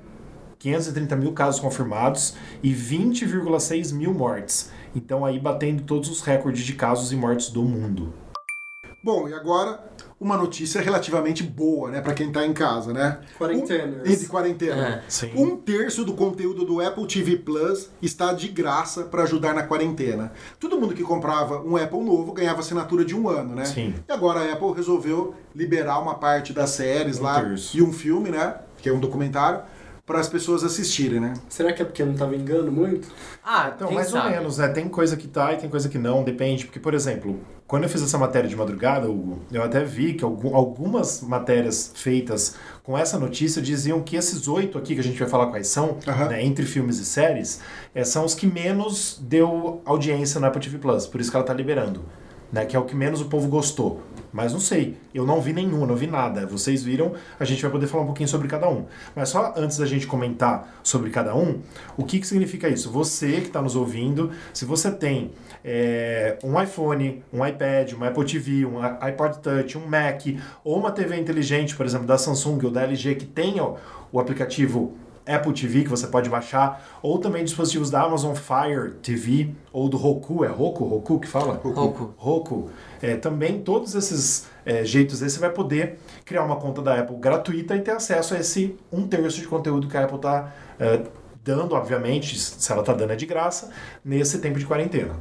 [0.59, 4.71] 530 mil casos confirmados e 20,6 mil mortes.
[4.95, 8.13] Então aí batendo todos os recordes de casos e mortes do mundo.
[9.03, 9.89] Bom, e agora
[10.21, 13.21] uma notícia relativamente boa, né, para quem tá em casa, né?
[13.39, 14.11] Quarenteners.
[14.11, 14.87] Um, de quarentena.
[14.89, 15.03] É.
[15.09, 15.31] Sim.
[15.37, 20.33] Um terço do conteúdo do Apple TV Plus está de graça para ajudar na quarentena.
[20.59, 23.65] Todo mundo que comprava um Apple novo ganhava assinatura de um ano, né?
[23.65, 23.95] Sim.
[24.09, 27.77] E agora a Apple resolveu liberar uma parte das séries Um lá terço.
[27.77, 28.57] e um filme, né?
[28.83, 29.61] Que é um documentário,
[30.09, 31.35] para as pessoas assistirem, né?
[31.49, 33.07] Será que é porque não tá vingando muito?
[33.45, 34.27] Ah, Então, mais sabe?
[34.27, 34.67] ou menos, né?
[34.69, 36.65] Tem coisa que tá e tem coisa que não, depende.
[36.65, 40.25] Porque, por exemplo, quando eu fiz essa matéria de madrugada, Hugo, eu até vi que
[40.25, 45.19] algum- algumas matérias feitas com essa notícia diziam que esses oito aqui, que a gente
[45.19, 46.29] vai falar quais são, Aham.
[46.29, 47.61] né, entre filmes e séries,
[47.95, 51.07] eh, são os que menos deu audiência na Apple TV Plus.
[51.07, 52.03] Por isso que ela tá liberando.
[52.51, 54.01] Né, que é o que menos o povo gostou.
[54.33, 56.47] Mas não sei, eu não vi nenhum, não vi nada.
[56.47, 58.87] Vocês viram, a gente vai poder falar um pouquinho sobre cada um.
[59.15, 61.61] Mas só antes da gente comentar sobre cada um,
[61.97, 62.91] o que, que significa isso?
[62.91, 65.33] Você que está nos ouvindo, se você tem
[65.65, 70.23] é, um iPhone, um iPad, um Apple TV, um iPod Touch, um Mac,
[70.63, 73.75] ou uma TV inteligente, por exemplo, da Samsung ou da LG, que tenha
[74.11, 74.97] o aplicativo
[75.29, 79.97] Apple TV que você pode baixar, ou também dispositivos da Amazon Fire TV ou do
[79.97, 80.85] Roku, é Roku?
[80.85, 81.55] Roku que fala?
[81.63, 82.15] Roku.
[82.17, 82.71] Roku.
[83.03, 87.17] É, também todos esses é, jeitos aí você vai poder criar uma conta da Apple
[87.17, 90.53] gratuita e ter acesso a esse um terço de conteúdo que a Apple está
[91.49, 93.71] dando, obviamente, se ela está dando é de graça,
[94.05, 95.15] nesse tempo de quarentena.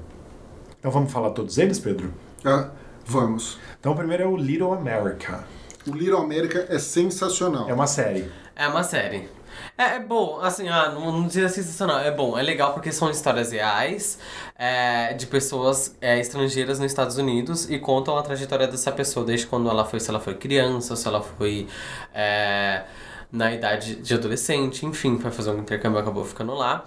[0.77, 2.13] Então vamos falar todos eles, Pedro?
[2.43, 2.69] Ah,
[3.05, 3.57] vamos.
[3.79, 5.45] Então o primeiro é o Little America.
[5.87, 7.69] O Little America é sensacional.
[7.69, 8.29] É uma série.
[8.55, 9.29] É uma série.
[9.77, 13.11] É, é bom, assim, ah, não, não diria sensacional, é bom, é legal porque são
[13.11, 14.17] histórias reais
[14.57, 19.45] é, de pessoas é, estrangeiras nos Estados Unidos e contam a trajetória dessa pessoa, desde
[19.45, 21.67] quando ela foi, se ela foi criança, se ela foi
[22.11, 22.85] é,
[23.31, 26.83] na idade de adolescente, enfim, foi fazer um intercâmbio e acabou ficando lá.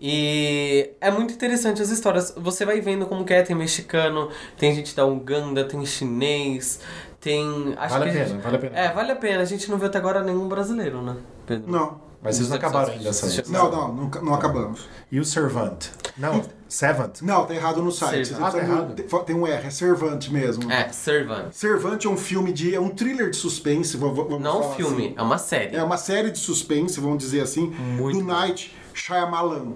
[0.00, 2.34] E é muito interessante as histórias.
[2.36, 6.80] Você vai vendo como que é, tem mexicano, tem gente da Uganda, tem chinês,
[7.20, 7.74] tem.
[7.78, 8.78] Acho Vale a pena, gente- vale a pena.
[8.78, 9.42] É, vale a pena.
[9.42, 11.16] A gente não viu até agora nenhum brasileiro, né?
[11.46, 11.70] Pedro?
[11.70, 12.03] Não.
[12.24, 13.26] Mas eles não acabaram ainda essa.
[13.26, 14.88] Assistiu- Não, não, não, não acabamos.
[15.12, 15.84] E o Servant?
[16.16, 17.20] Não, Servant.
[17.22, 18.28] Não, tá errado no site.
[18.28, 18.46] Servant.
[18.48, 18.94] Ah, tá errado.
[18.94, 20.72] tem- Tem um R, é Servant mesmo.
[20.72, 21.52] É, Servant.
[21.52, 22.74] Servant é um filme de.
[22.74, 25.14] é um thriller de suspense, vamos Não um filme, assim.
[25.18, 25.76] é uma série.
[25.76, 28.32] É uma série de suspense, vamos dizer assim, Muito do bom.
[28.32, 29.72] Night Shyamalan,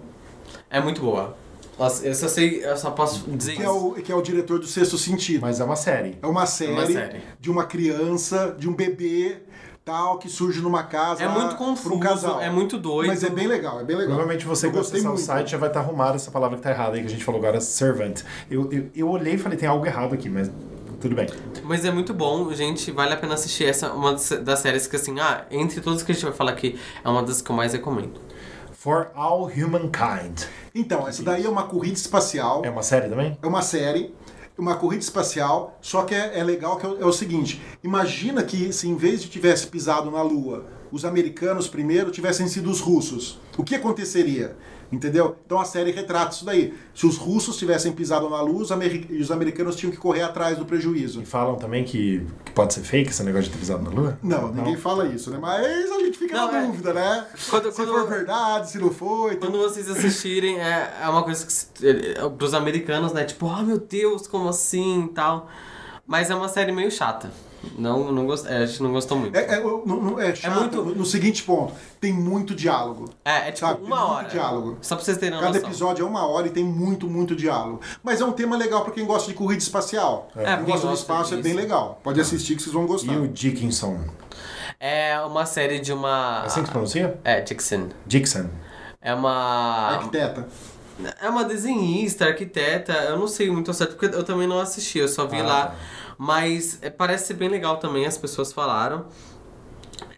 [0.70, 1.36] É muito boa.
[2.02, 3.72] Eu só sei, eu só posso dizer que é, isso.
[3.90, 5.42] o, que é o diretor do Sexto Sentido.
[5.42, 6.18] Mas é uma série.
[6.20, 7.20] É uma série, uma série.
[7.38, 9.42] de uma criança, de um bebê,
[9.88, 12.40] tal, que surge numa casa É muito confuso, um casal.
[12.40, 13.08] é muito doido.
[13.08, 14.14] Mas é bem legal, é bem legal.
[14.16, 16.70] Provavelmente você Eu que acessar o site já vai estar arrumada essa palavra que tá
[16.70, 18.22] errada aí, que a gente falou agora, servant.
[18.50, 20.50] Eu, eu, eu olhei e falei, tem algo errado aqui, mas
[21.00, 21.26] tudo bem.
[21.64, 24.96] Mas é muito bom, gente, vale a pena assistir essa, uma das- das séries que
[24.96, 27.56] assim, ah, entre todas que a gente vai falar aqui, é uma das que eu
[27.56, 28.20] mais recomendo.
[28.72, 30.42] For All Humankind.
[30.74, 32.62] Então, essa daí é uma corrida espacial.
[32.64, 33.36] É uma série também?
[33.42, 34.14] É uma série,
[34.58, 38.42] uma corrida espacial, só que é, é legal que é o, é o seguinte: imagina
[38.42, 42.80] que se em vez de tivesse pisado na Lua os americanos primeiro tivessem sido os
[42.80, 44.56] russos, o que aconteceria?
[44.90, 45.36] Entendeu?
[45.44, 46.72] Então a série retrata isso daí.
[46.94, 48.70] Se os russos tivessem pisado na luz,
[49.10, 51.20] e os americanos tinham que correr atrás do prejuízo.
[51.20, 54.18] E falam também que, que pode ser fake esse negócio de ter pisado na lua?
[54.22, 55.38] Não, ninguém fala isso, né?
[55.38, 57.26] Mas a gente fica Não, na é- dúvida, né?
[57.50, 59.34] Quando- se quando- for verdade, se não foi.
[59.34, 59.50] Então...
[59.50, 63.24] Quando vocês assistirem, é, é uma coisa que se- é, é, pros americanos, né?
[63.24, 65.48] Tipo, oh meu Deus, como assim e tal.
[66.06, 67.30] Mas é uma série meio chata.
[67.76, 68.46] Não, não gost...
[68.46, 69.36] é, a gente não gostou muito.
[69.36, 73.10] É, é, não- não- é chato muito- no, seguinte ponto: tem muito diálogo.
[73.24, 74.28] É, é tipo Sabe, tem uma muito hora.
[74.28, 74.78] diálogo.
[74.80, 75.68] Só pra vocês terem uma Cada noção.
[75.68, 77.80] episódio é uma hora e tem muito, muito diálogo.
[78.02, 80.30] Mas é um tema legal pra quem gosta de corrida espacial.
[80.36, 81.56] É, quem quem gosta do espaço é bem disso.
[81.56, 82.00] legal.
[82.02, 83.12] Pode assistir que vocês vão gostar.
[83.12, 83.98] E o Dickinson.
[84.80, 86.42] É uma série de uma.
[86.44, 87.18] É assim que se pronuncia?
[87.24, 87.88] É, Dixon.
[88.06, 88.46] Dixon.
[89.00, 89.88] É uma.
[89.96, 90.46] Arquiteta.
[91.20, 94.98] É uma desenhista, arquiteta, eu não sei muito ao certo, porque eu também não assisti,
[94.98, 95.66] eu só vi Ah, lá.
[95.66, 95.74] tá.
[96.18, 99.06] Mas é, parece ser bem legal também, as pessoas falaram.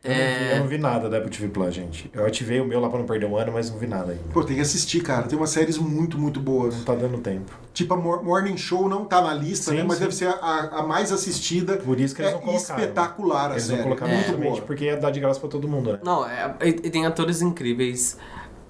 [0.02, 0.52] Eu, não vi, É.
[0.54, 2.10] eu não vi nada da Apple TV Plus, gente.
[2.14, 4.24] Eu ativei o meu lá pra não perder um ano, mas não vi nada ainda.
[4.32, 5.26] Pô, tem que assistir, cara.
[5.26, 6.74] Tem umas séries muito, muito boas.
[6.74, 7.52] Não tá dando tempo.
[7.74, 9.82] Tipo, a Mor- Morning Show não tá na lista, Sim, né?
[9.82, 10.04] Mas sim.
[10.04, 11.76] deve ser a, a mais assistida.
[11.76, 12.80] Por isso que eles é não colocaram.
[12.80, 13.76] espetacular a Eles série.
[13.76, 14.60] não colocaram é muito boa.
[14.62, 15.98] porque ia dar de graça pra todo mundo, né?
[16.02, 18.16] Não, é, e, e tem atores incríveis,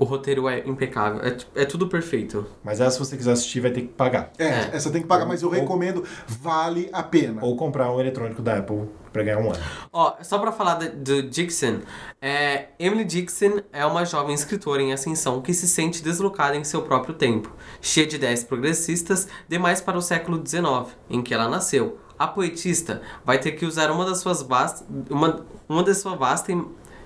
[0.01, 2.47] o roteiro é impecável, é, é tudo perfeito.
[2.65, 4.33] Mas essa, se você quiser assistir, vai ter que pagar.
[4.39, 4.71] É, É.
[4.73, 7.45] essa tem que pagar, mas eu Ou- recomendo, vale a pena.
[7.45, 9.63] Ou comprar um eletrônico da Apple pra ganhar um ano.
[9.93, 11.81] Ó, só pra falar de- do Dixon,
[12.21, 16.81] é, Emily Dixon é uma jovem escritora em ascensão que se sente deslocada em seu
[16.83, 21.99] próprio tempo, cheia de ideias progressistas demais para o século XIX, em que ela nasceu.
[22.19, 26.57] A poetista vai ter que usar uma das suas vastas, uma, uma das suas vastas,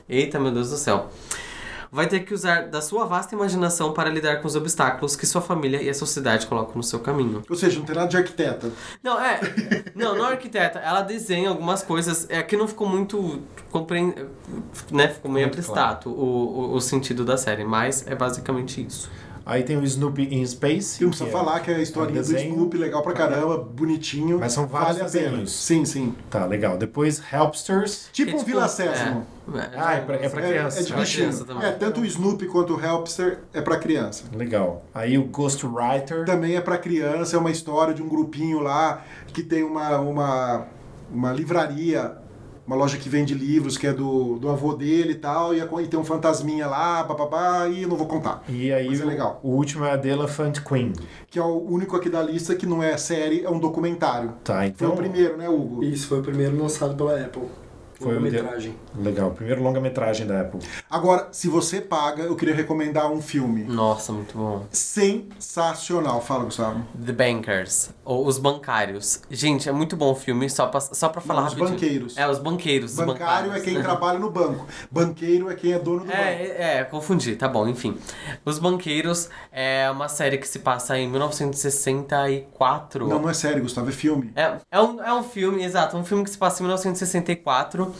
[0.09, 1.09] eita meu Deus do céu,
[1.95, 5.41] vai ter que usar da sua vasta imaginação para lidar com os obstáculos que sua
[5.41, 7.45] família e a sociedade colocam no seu caminho.
[7.49, 8.73] Ou seja, não tem nada de arquiteta.
[9.01, 9.39] Não, é.
[9.95, 10.81] Não, não é arquiteta.
[10.81, 12.27] Ela desenha algumas coisas.
[12.29, 13.41] É que não ficou muito.
[13.71, 14.13] Compre...
[14.91, 15.07] Né?
[15.07, 19.09] Ficou meio Muito abstrato o, o, o sentido da série, mas é basicamente isso.
[19.47, 20.97] Aí tem o Snoopy in Space.
[20.99, 22.37] Que não precisa é- falar que é a historinha é um do.
[22.39, 24.39] Snoopy, legal pra caramba, bonitinho.
[24.39, 25.29] Mas são vários vale a pena.
[25.31, 25.53] desenhos.
[25.53, 26.15] Sim, sim.
[26.31, 26.79] Tá, legal.
[26.79, 28.09] Depois Helpsters.
[28.13, 29.27] Tipo um Vila Sésamo.
[29.55, 30.81] É, Ah, é pra- é pra É, criança.
[30.81, 31.27] é de bichinho.
[31.29, 31.69] criança também.
[31.69, 34.25] É, tanto o Snoopy quanto o Helpster é pra criança.
[34.35, 34.83] Legal.
[34.95, 36.25] Aí o Ghostwriter.
[36.25, 39.03] Também é pra criança, é uma história de um grupinho lá
[39.35, 40.67] que tem uma, uma,
[41.13, 42.13] uma livraria,
[42.67, 45.69] uma loja que vende livros, que é do, do avô dele e tal, e, a-
[45.83, 48.43] e tem um fantasminha lá, papapá, e não vou contar.
[48.49, 49.41] E aí Mas é o- legal.
[49.43, 50.93] o último é The Elephant Queen.
[51.31, 54.33] Que é o único aqui da lista que não é série, é um documentário.
[54.43, 54.93] Tá, Foi então.
[54.93, 55.85] o primeiro, né, Hugo?
[55.85, 57.43] Isso foi o primeiro lançado pela Apple.
[58.05, 58.75] Foi o de- metragem.
[58.97, 59.31] Legal.
[59.33, 60.61] Primeiro longa-metragem da Apple.
[60.91, 63.65] Agora, se você paga, eu queria recomendar um filme.
[63.65, 64.67] Nossa, muito bom.
[64.71, 66.21] Sensacional.
[66.21, 66.85] Fala, Gustavo.
[67.05, 69.21] The Bankers, ou Os Bancários.
[69.31, 71.79] Gente, é muito bom o filme, só pra, só pra falar Não, os rapidinho.
[71.79, 72.17] banqueiros.
[72.17, 72.91] É, os banqueiros.
[72.93, 73.63] os Bancário é bancários.
[73.65, 74.67] quem trabalha no banco.
[74.91, 76.17] Banqueiro é quem é dono do banco.
[76.19, 77.97] É, é, é, confundi, tá bom, enfim.
[78.45, 83.07] Os Banqueiros é uma série que se passa em 1964.
[83.09, 84.33] Não, não é série, Gustavo, é filme.
[84.35, 87.94] É, é, um, é um filme, exato, um filme que se passa em 1964.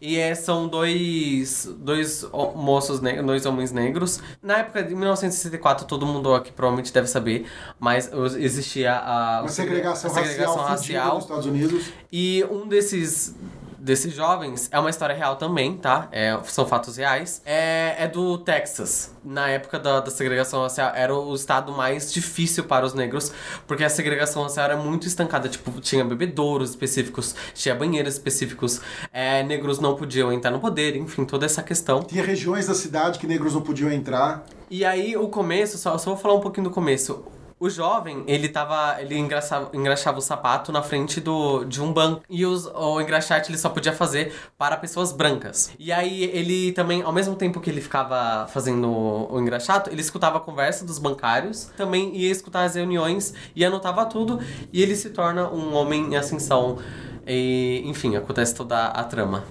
[0.00, 2.24] E é, são dois, dois
[2.54, 4.18] moços, ne- dois homens negros.
[4.42, 7.44] Na época de 1964, todo mundo aqui provavelmente deve saber,
[7.78, 11.14] mas existia a, segregação, a segregação racial, racial.
[11.16, 11.92] nos Estados Unidos.
[12.10, 13.36] E um desses
[13.80, 16.08] desses jovens é uma história real também, tá?
[16.12, 17.40] É, são fatos reais.
[17.44, 19.14] É, é do Texas.
[19.24, 23.32] Na época da, da segregação racial, era o estado mais difícil para os negros,
[23.66, 25.48] porque a segregação racial era muito estancada.
[25.48, 28.80] Tipo, tinha bebedouros específicos, tinha banheiros específicos,
[29.12, 32.02] é, negros não podiam entrar no poder, enfim, toda essa questão.
[32.02, 34.44] Tinha regiões da cidade que negros não podiam entrar.
[34.70, 37.24] E aí, o começo, só, só vou falar um pouquinho do começo.
[37.60, 38.96] O jovem, ele tava.
[39.02, 42.22] Ele engraxava, engraxava o sapato na frente do, de um banco.
[42.26, 45.70] E os, o engraxate ele só podia fazer para pessoas brancas.
[45.78, 50.00] E aí ele também, ao mesmo tempo que ele ficava fazendo o, o engraxato, ele
[50.00, 54.40] escutava a conversa dos bancários, também ia escutar as reuniões e anotava tudo.
[54.72, 56.78] E ele se torna um homem em ascensão.
[57.26, 59.44] E, enfim, acontece toda a trama.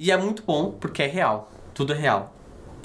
[0.00, 1.48] E é muito bom porque é real.
[1.72, 2.34] Tudo é real.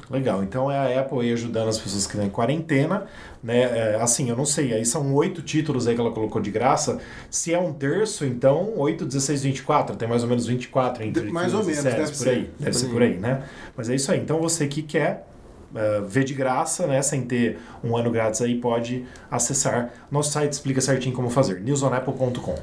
[0.10, 3.08] Legal, então é a Apple aí ajudando as pessoas que estão em quarentena,
[3.44, 3.62] né?
[3.62, 7.00] É, assim, eu não sei, aí são oito títulos aí que ela colocou de graça.
[7.30, 11.54] Se é um terço, então 8, 16, 24, tem mais ou menos 24 entre Mais
[11.54, 12.36] ou menos, séries deve por aí.
[12.36, 12.54] ser.
[12.60, 12.92] Deve Por ser aí.
[12.92, 13.44] por aí, né?
[13.76, 14.20] Mas é isso aí.
[14.20, 15.28] Então você que quer
[15.74, 17.02] uh, ver de graça, né?
[17.02, 19.94] Sem ter um ano grátis aí, pode acessar.
[20.12, 21.62] Nosso site explica certinho como fazer.
[21.62, 22.56] newsonapple.com.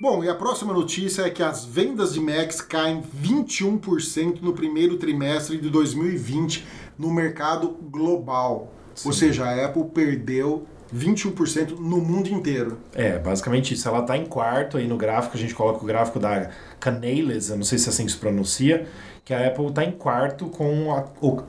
[0.00, 4.96] Bom, e a próxima notícia é que as vendas de Macs caem 21% no primeiro
[4.96, 6.66] trimestre de 2020
[6.98, 8.72] no mercado global.
[9.04, 12.78] Ou seja, a Apple perdeu 21% no mundo inteiro.
[12.94, 13.88] É, basicamente isso.
[13.88, 17.56] Ela tá em quarto aí no gráfico, a gente coloca o gráfico da Canales, eu
[17.56, 18.86] não sei se é assim que se pronuncia,
[19.24, 21.42] que a Apple tá em quarto com a, o,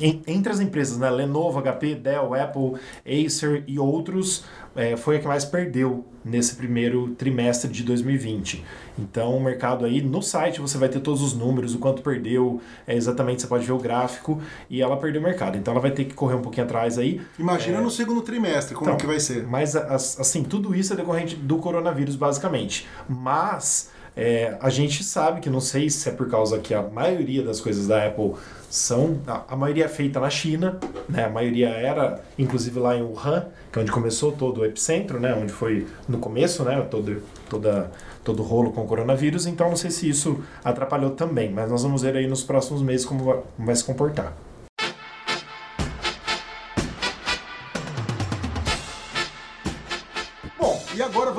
[0.00, 1.10] entre as empresas, né?
[1.10, 2.74] Lenovo, HP, Dell, Apple,
[3.04, 4.44] Acer e outros,
[4.76, 8.64] é, foi a que mais perdeu nesse primeiro trimestre de 2020.
[8.98, 12.60] Então, o mercado aí, no site você vai ter todos os números, o quanto perdeu,
[12.86, 15.56] é, exatamente, você pode ver o gráfico, e ela perdeu o mercado.
[15.56, 18.90] Então, ela vai ter que correr um pouquinho atrás aí, Imagina no segundo trimestre como
[18.90, 19.46] Então, que vai ser.
[19.46, 22.86] mas, as- assim, tudo isso é decorrente do coronavírus, basicamente.
[23.08, 23.90] Mas
[24.20, 27.60] é, a gente sabe que, não sei se é por causa que a maioria das
[27.60, 28.32] coisas da Apple
[28.68, 29.20] são.
[29.24, 30.76] A, a maioria é feita na China,
[31.08, 31.26] né?
[31.26, 35.32] A maioria era, inclusive, lá em Wuhan, que é onde começou todo o epicentro, né?
[35.40, 36.84] Onde foi no começo, né?
[36.90, 37.92] Todo, toda,
[38.24, 39.46] todo o rolo com o coronavírus.
[39.46, 41.52] Então, não sei se isso atrapalhou também.
[41.52, 44.36] Mas nós vamos ver aí nos próximos meses como vai, como vai se comportar.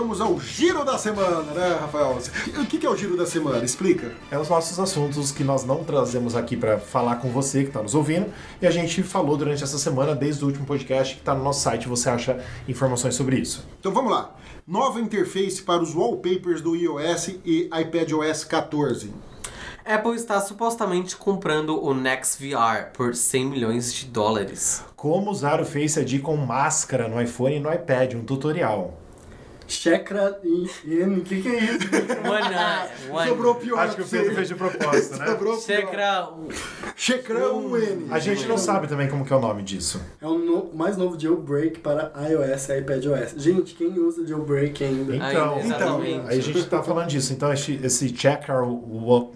[0.10, 2.18] Vamos ao giro da semana, né, Rafael?
[2.58, 3.64] O que que é o giro da semana?
[3.64, 4.12] Explica.
[4.32, 7.84] É os nossos assuntos que nós não trazemos aqui para falar com você que está
[7.84, 8.26] nos ouvindo.
[8.60, 11.62] E a gente falou durante essa semana, desde o último podcast que está no nosso
[11.62, 13.64] site, você acha informações sobre isso.
[13.80, 14.36] Então vamos lá.
[14.66, 19.14] Nova interface para os wallpapers do iOS e iPadOS 14.
[19.86, 24.84] Apple está supostamente comprando o Next VR por 100 milhões de dólares.
[24.96, 28.99] Como usar o Face ID com máscara no iPhone e no iPad, um tutorial.
[29.70, 31.88] Chakra e N, o que, que é isso?
[32.26, 33.30] One, one.
[33.30, 33.80] Sobrou pior.
[33.80, 35.28] Acho que o Pedro fez de propósito, né?
[35.28, 35.78] Sobrou pior.
[35.82, 36.30] Chakra.
[36.96, 38.08] Checrão N.
[38.12, 40.02] A gente não sabe também como que é o nome disso.
[40.22, 43.34] É o no- mais novo jailbreak para iOS e iPadOS.
[43.38, 45.16] Gente, quem usa jailbreak ainda?
[45.16, 46.28] Então, Aí, exatamente.
[46.28, 47.32] aí a gente tá falando disso.
[47.32, 48.14] Então, esse, esse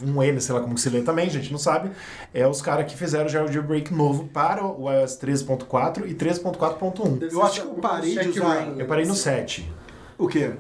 [0.04, 1.92] um N, sei lá como que se lê também, a gente não sabe,
[2.34, 7.18] é os caras que fizeram já o jailbreak novo para o iOS 13.4 e 13.4.1.
[7.18, 8.68] Deve Eu acho que eu parei de usar-.
[8.78, 9.72] Eu parei no 7
[10.18, 10.52] O quê?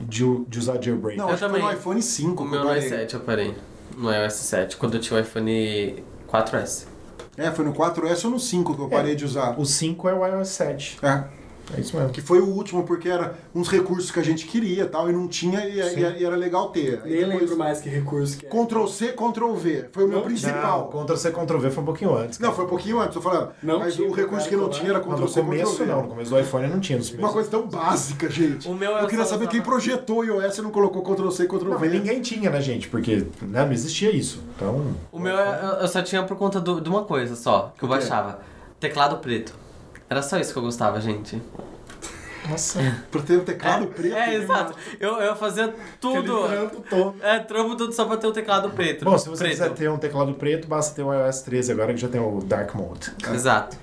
[0.00, 1.18] de, de usar jailbreak.
[1.18, 1.74] Não, Eu acho que foi também.
[1.74, 2.90] no iPhone 5 O meu no parei.
[2.90, 3.54] i7 eu parei.
[3.96, 6.84] No iOS 7, quando eu tinha o iPhone 4S.
[7.36, 9.58] É, foi no 4S ou no 5 que eu parei de usar.
[9.58, 10.98] O 5 é o iOS 7.
[11.02, 11.24] É.
[11.76, 12.10] É isso mesmo.
[12.12, 15.28] Que foi o último, porque era uns recursos que a gente queria tal, e não
[15.28, 17.00] tinha, e, e- e era legal ter.
[17.04, 18.48] Nem depois, lembro mais que recurso que é.
[18.48, 19.86] Ctrl C, Ctrl V.
[19.92, 20.90] Foi o meu Não, principal.
[20.92, 22.38] Não, Ctrl C, Ctrl V foi um pouquinho antes.
[22.38, 23.50] Não, foi um pouquinho antes, tô falando.
[23.62, 24.74] Não mas tinha o recurso que não colar.
[24.78, 26.98] tinha era Ctrl no C, Ctrl começo não, no começo do iPhone não tinha.
[26.98, 28.68] Nos Uma coisa tão básica, gente.
[28.68, 31.76] O meu eu queria saber quem projetou o iOS e não colocou Ctrl C, Ctrl
[31.76, 31.88] V.
[31.88, 32.88] ninguém tinha, né, gente?
[32.88, 34.42] Porque né, não existia isso.
[34.56, 34.92] Então.
[35.12, 37.88] O meu eu, eu só tinha por conta do- de uma coisa só, que eu
[37.88, 38.40] baixava.
[38.78, 39.54] Teclado preto.
[40.10, 41.40] Era só isso que eu gostava, gente.
[42.48, 42.80] Nossa.
[43.12, 44.16] Pra ter um teclado preto.
[44.16, 44.74] É, exato.
[44.98, 46.48] Eu, eu fazia tudo.
[46.48, 47.14] trampo todo.
[47.22, 49.04] É, trampo tudo só pra ter o teclado preto.
[49.04, 49.52] Bom, se você preto.
[49.52, 52.40] quiser ter um teclado preto, basta ter o iOS 13 agora que já tem o
[52.40, 53.12] Dark Mode.
[53.32, 53.76] Exato.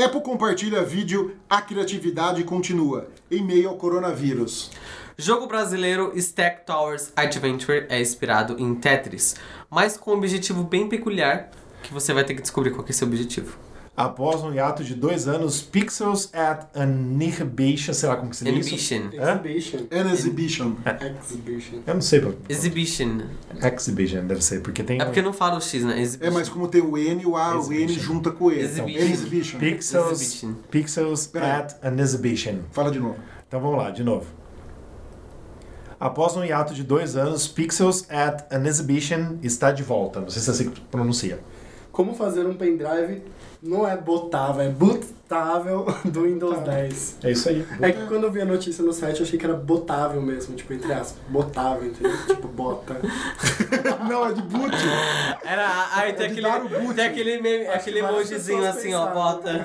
[0.00, 4.70] Apple compartilha vídeo, a criatividade continua, em meio ao coronavírus.
[5.18, 9.34] Jogo brasileiro Stack Towers Adventure é inspirado em Tetris,
[9.68, 11.50] mas com um objetivo bem peculiar
[11.82, 13.58] que você vai ter que descobrir qual que é esse objetivo.
[14.00, 18.66] Após um hiato de dois anos, Pixels at Annihilation, sei lá como que se diz
[18.66, 18.94] isso.
[18.94, 19.10] Exhibition.
[19.12, 19.78] Exhibition.
[19.90, 20.76] An exhibition.
[21.20, 21.82] Exhibition.
[21.86, 22.20] Eu não sei.
[22.22, 22.32] pô.
[22.48, 23.20] Exhibition.
[23.62, 25.02] Exhibition deve ser, porque tem.
[25.02, 26.00] É porque não fala o X, né?
[26.00, 26.30] Exhibition.
[26.30, 28.00] É, mas como tem o N, o A, o N Exhibition.
[28.02, 28.60] junta com o E.
[28.60, 28.88] Exhibition.
[28.88, 29.58] Então, exhibition.
[29.58, 30.54] Pixels, Exhibition.
[30.70, 32.54] Pixels at an Exhibition.
[32.72, 33.16] Fala de novo.
[33.46, 34.24] Então vamos lá, de novo.
[36.00, 40.22] Após um hiato de dois anos, Pixels at an Exhibition está de volta.
[40.22, 41.38] Não sei se é assim que pronuncia.
[41.92, 43.20] Como fazer um pendrive
[43.62, 44.68] não é botável, é
[45.30, 47.16] bootável do Windows 10.
[47.22, 47.64] É isso aí.
[47.80, 50.56] É que quando eu vi a notícia no site eu achei que era botável mesmo,
[50.56, 52.10] tipo, entre aspas, botável, entendeu?
[52.26, 52.96] Tipo, bota.
[54.08, 54.74] Não, é de boot.
[55.44, 56.94] Era, aí tem É aquele, dar o boot.
[56.94, 59.14] tem aquele, meme, aquele emojizinho assim, ó, pensaram.
[59.14, 59.50] bota.
[59.50, 59.64] É.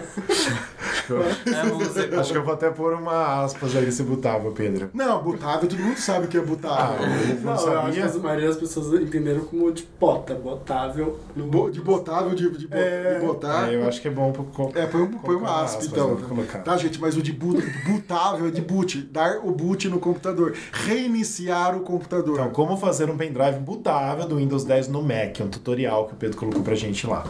[2.19, 4.89] Acho que eu vou até pôr uma aspas aí se botável, Pedro.
[4.93, 7.05] Não, botável, todo mundo sabe o que é Ah, botável.
[7.05, 8.19] eu Não, não eu acho que sabia.
[8.19, 11.19] a maioria das pessoas entenderam como de bota, botável.
[11.35, 11.45] No...
[11.45, 13.19] Bo- de botável, de, de, bo- É.
[13.19, 13.71] de botar.
[13.71, 16.17] É, eu acho que é bom pro- É, põe, um- põe uma aspas, então.
[16.63, 19.01] Tá, gente, mas o de boot, bootável é de boot.
[19.01, 20.55] Dar o boot no computador.
[20.71, 22.39] Reiniciar o computador.
[22.39, 26.15] Então, como fazer um pendrive bootável do Windows 10 no Mac, um tutorial que o
[26.15, 27.25] Pedro colocou pra gente lá.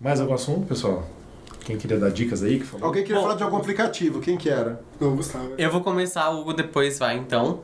[0.00, 1.04] Mais algum assunto, pessoal?
[1.64, 2.86] Quem queria dar dicas aí que falou?
[2.86, 4.20] Alguém queria Bom, falar de algum aplicativo?
[4.20, 4.80] Quem que era?
[5.00, 5.52] Não, Gustavo.
[5.56, 7.60] Eu vou começar, o Hugo depois vai, então.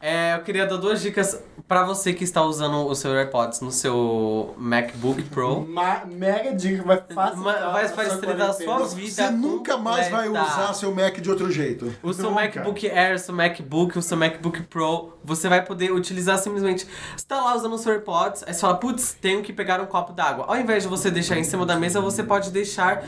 [0.00, 3.72] É, eu queria dar duas dicas pra você que está usando o seu AirPods no
[3.72, 5.66] seu MacBook Pro.
[5.66, 7.72] Ma mega dica, vai facilitar.
[7.72, 9.10] Vai a sua facilitar a sua vida.
[9.10, 11.94] Você nunca mais vai usar seu Mac de outro jeito.
[12.02, 12.42] O seu Nunca.
[12.42, 16.86] MacBook Air, o seu MacBook, o seu MacBook Pro, você vai poder utilizar simplesmente.
[17.16, 19.86] Você tá lá usando o seu AirPods, aí você fala, putz, tenho que pegar um
[19.86, 20.44] copo d'água.
[20.46, 23.02] Ao invés de você deixar em cima da mesa, você pode deixar.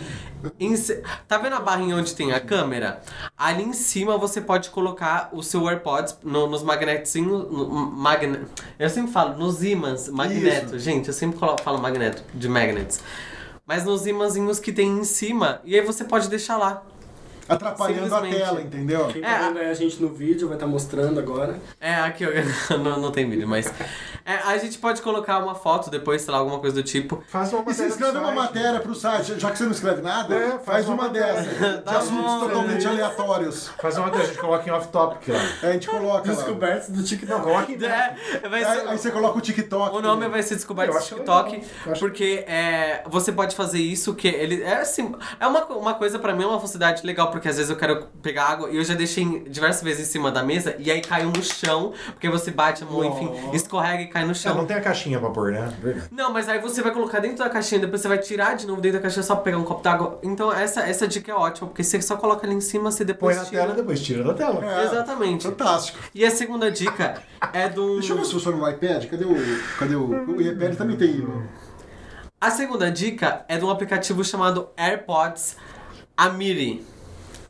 [0.59, 0.75] Em...
[1.27, 3.01] Tá vendo a barrinha onde tem a câmera?
[3.37, 6.78] Ali em cima você pode colocar o seu AirPods no- nos.
[7.23, 8.41] No, magne...
[8.79, 10.77] Eu sempre falo, nos ímãs, magneto.
[10.77, 10.79] Isso.
[10.79, 13.01] Gente, eu sempre falo magneto, de magnets.
[13.67, 16.83] Mas nos imãzinhos que tem em cima, e aí você pode deixar lá.
[17.49, 19.07] Atrapalhando a tela, entendeu?
[19.07, 21.59] Quem tá É, vendo aí a gente no vídeo vai estar mostrando agora.
[21.81, 22.25] É, aqui,
[22.83, 23.73] não, não tem vídeo, mas.
[24.25, 27.23] É, a gente pode colocar uma foto depois, sei lá, alguma coisa do tipo.
[27.29, 30.03] Faz uma E se matéria escreve uma matéria pro site, já que você não escreve
[30.03, 31.33] nada, É, faz, faz uma, uma matéria.
[31.35, 31.49] dessa.
[31.79, 32.41] De Tá assuntos bom.
[32.41, 33.69] totalmente aleatórios.
[33.81, 35.41] Faz uma matéria, a gente coloca em off-topic lá.
[35.63, 36.35] Aí a gente coloca lá.
[36.35, 37.33] Descobertos do TikTok.
[37.33, 38.17] Não, coloca em É,
[38.75, 39.97] ser- aí você coloca o TikTok.
[39.97, 40.29] o nome também.
[40.31, 41.63] vai ser Descoberto Eu no acho TikTok,
[41.99, 46.35] porque é, você pode fazer isso, que ele é assim, é uma, uma coisa pra
[46.35, 48.95] mim, é uma facilidade legal, porque às vezes eu quero pegar água e eu já
[48.95, 52.51] deixei em- diversas vezes em cima da mesa e aí caiu no chão, porque você
[52.51, 54.55] bate a mão, enfim, escorrega e cai no É, chão.
[54.55, 55.73] não tem a caixinha pra pôr, né?
[56.11, 58.81] Não, mas aí você vai colocar dentro da caixinha, depois você vai tirar de novo
[58.81, 60.19] dentro da caixinha só pra pegar um copo d'água.
[60.23, 63.07] Então essa, essa dica é ótima, porque você só coloca ali em cima, você Põe
[63.07, 63.61] depois na tira.
[63.63, 64.65] tela e depois tira da tela.
[64.81, 65.45] É, Exatamente.
[65.47, 65.99] Fantástico.
[66.15, 67.23] E a segunda dica
[67.53, 67.95] é do.
[67.99, 69.07] Deixa eu ver se funciona no iPad.
[69.07, 69.37] Cadê o.
[69.79, 70.09] Cadê o.
[70.35, 71.19] O iPad também tem.
[71.19, 71.47] né?
[72.41, 75.57] A segunda dica é de um aplicativo chamado AirPods
[76.17, 76.85] Amiri.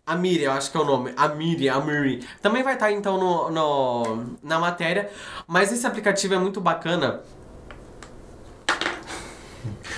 [0.08, 1.12] Amiri, eu acho que é o nome.
[1.16, 2.24] Amiri, Amiri.
[2.40, 5.10] Também vai estar então no, no- na matéria.
[5.46, 7.20] Mas esse aplicativo é muito bacana.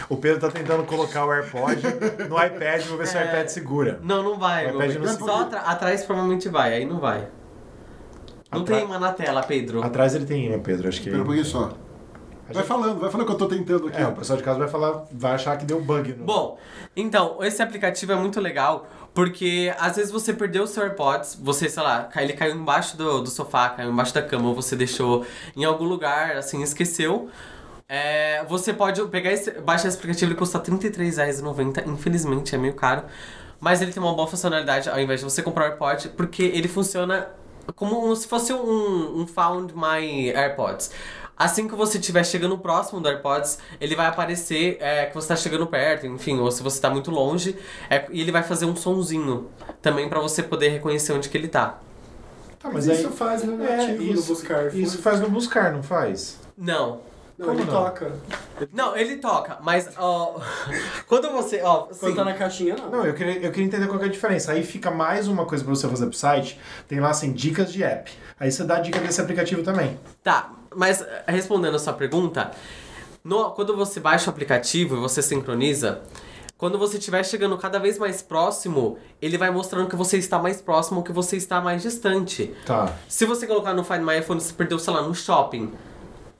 [0.09, 1.81] O Pedro tá tentando colocar o AirPod
[2.29, 4.01] no iPad, vou ver se o iPad segura.
[4.03, 4.67] Não, não vai.
[4.67, 7.29] O iPad não se- Só atra- atrás provavelmente vai, aí não vai.
[8.51, 9.81] Não Atra- tem uma na tela, Pedro.
[9.85, 11.07] Atrás ele tem imã, Pedro, acho que.
[11.09, 11.71] Espera um pouquinho só.
[12.53, 14.01] Vai falando, vai falando que eu tô tentando aqui.
[14.01, 16.25] É, o pessoal de casa vai falar, vai achar que deu bug no.
[16.25, 16.59] Bom,
[16.97, 21.69] então, esse aplicativo é muito legal porque às vezes você perdeu o seu AirPods, você,
[21.69, 25.27] sei lá, ele caiu embaixo do, do sofá, caiu embaixo da cama, ou você deixou
[25.57, 27.29] em algum lugar, assim, esqueceu.
[27.89, 32.75] É, você pode pegar esse, baixar esse aplicativo, ele custa R$ 33,90, infelizmente é meio
[32.75, 33.03] caro.
[33.59, 36.69] Mas ele tem uma boa funcionalidade, ao invés de você comprar o AirPod, porque ele
[36.69, 37.29] funciona
[37.75, 40.91] como se fosse um, um Found My AirPods.
[41.43, 45.37] Assim que você estiver chegando próximo do AirPods, ele vai aparecer é, que você está
[45.37, 47.57] chegando perto, enfim, ou se você está muito longe,
[47.89, 49.49] é, e ele vai fazer um sonzinho
[49.81, 51.79] também para você poder reconhecer onde que ele tá.
[52.59, 53.15] Tá, Mas mas isso aí.
[53.15, 54.75] faz no É, nativo, no isso, buscar.
[54.75, 56.39] isso faz no buscar, não faz?
[56.59, 57.01] Não.
[57.39, 57.73] Não, Como ele não?
[57.85, 58.13] toca.
[58.71, 60.39] Não, ele toca, mas ó,
[61.09, 62.91] quando você, ó, Quando tá na caixinha, não.
[62.91, 64.53] Não, eu queria, eu queria entender qual que é a diferença.
[64.53, 66.61] Aí fica mais uma coisa pra você fazer pro site.
[66.87, 68.13] Tem lá assim, dicas de app.
[68.39, 69.99] Aí você dá a dica desse aplicativo também.
[70.23, 72.51] Tá, mas eh, respondendo a sua pergunta,
[73.25, 76.01] no- quando você baixa o aplicativo e você sincroniza,
[76.57, 80.61] quando você estiver chegando cada vez mais próximo, ele vai mostrando que você está mais
[80.61, 82.55] próximo ou que você está mais distante.
[82.67, 82.93] Tá.
[83.09, 85.73] Se você colocar no Find My iPhone, você perdeu, sei lá, no shopping.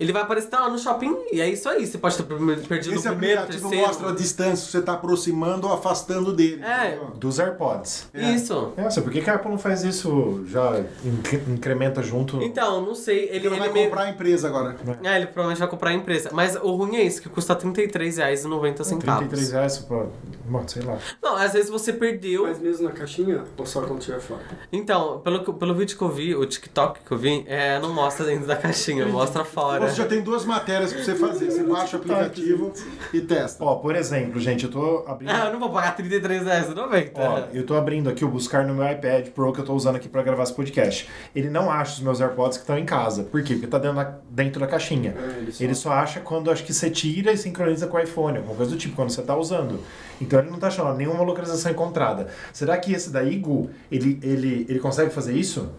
[0.01, 1.87] Ele vai aparecer tá lá no shopping e é isso aí.
[1.87, 3.87] Você pode ter perdido Esse o primeiro, aplicativo terceiro.
[3.87, 6.63] mostra a distância, você tá aproximando ou afastando dele.
[6.65, 6.89] É.
[6.95, 7.11] entendeu?
[7.17, 8.09] Dos AirPods.
[8.15, 8.73] Isso.
[8.77, 10.43] Nossa, por que, que a Apple não faz isso?
[10.47, 12.43] Já incre- incrementa junto.
[12.43, 13.25] Então, não sei.
[13.25, 14.75] Ele, Ele, ele vai meio- comprar a empresa agora.
[15.05, 16.31] É, ele provavelmente vai comprar a empresa.
[16.33, 18.99] Mas o ruim é isso, que custa R$ 33,90.
[18.99, 20.07] 33 reais pra.
[20.47, 20.99] Bom, sei lá.
[21.23, 22.45] Não, às vezes você perdeu.
[22.45, 24.41] Mas mesmo na caixinha, ou só quando tiver fora?
[24.73, 28.25] Então, pelo, pelo vídeo que eu vi, o TikTok que eu vi, é, não mostra
[28.27, 29.90] dentro da caixinha, mostra fora.
[29.91, 31.51] Você já tem duas matérias pra você fazer.
[31.51, 32.73] Você baixa o aplicativo
[33.13, 33.63] e testa.
[33.65, 35.31] Ó, por exemplo, gente, eu tô abrindo.
[35.31, 37.11] Ah, eu não vou pagar R$ 33,90.
[37.15, 39.97] Ó, eu tô abrindo aqui o buscar no meu iPad Pro que eu tô usando
[39.97, 41.09] aqui pra gravar esse podcast.
[41.35, 43.25] Ele não acha os meus AirPods que estão em casa.
[43.25, 43.55] Por quê?
[43.55, 45.15] Porque tá dentro da, dentro da caixinha.
[45.17, 48.01] É, ele só- Ele só acha quando acho que você tira e sincroniza com o
[48.01, 49.81] iPhone, alguma coisa do tipo, quando você tá usando.
[50.21, 52.29] Então ele não tá achando nenhuma localização encontrada.
[52.53, 55.71] Será que esse daí, Gu, ele, ele, ele consegue fazer isso?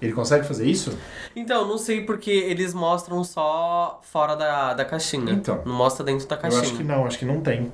[0.00, 0.96] Ele consegue fazer isso?
[1.34, 5.32] Então, não sei porque eles mostram só fora da, da caixinha.
[5.32, 5.62] Então.
[5.64, 6.62] Não mostra dentro da Eu caixinha.
[6.62, 7.72] acho que não, acho que não tem.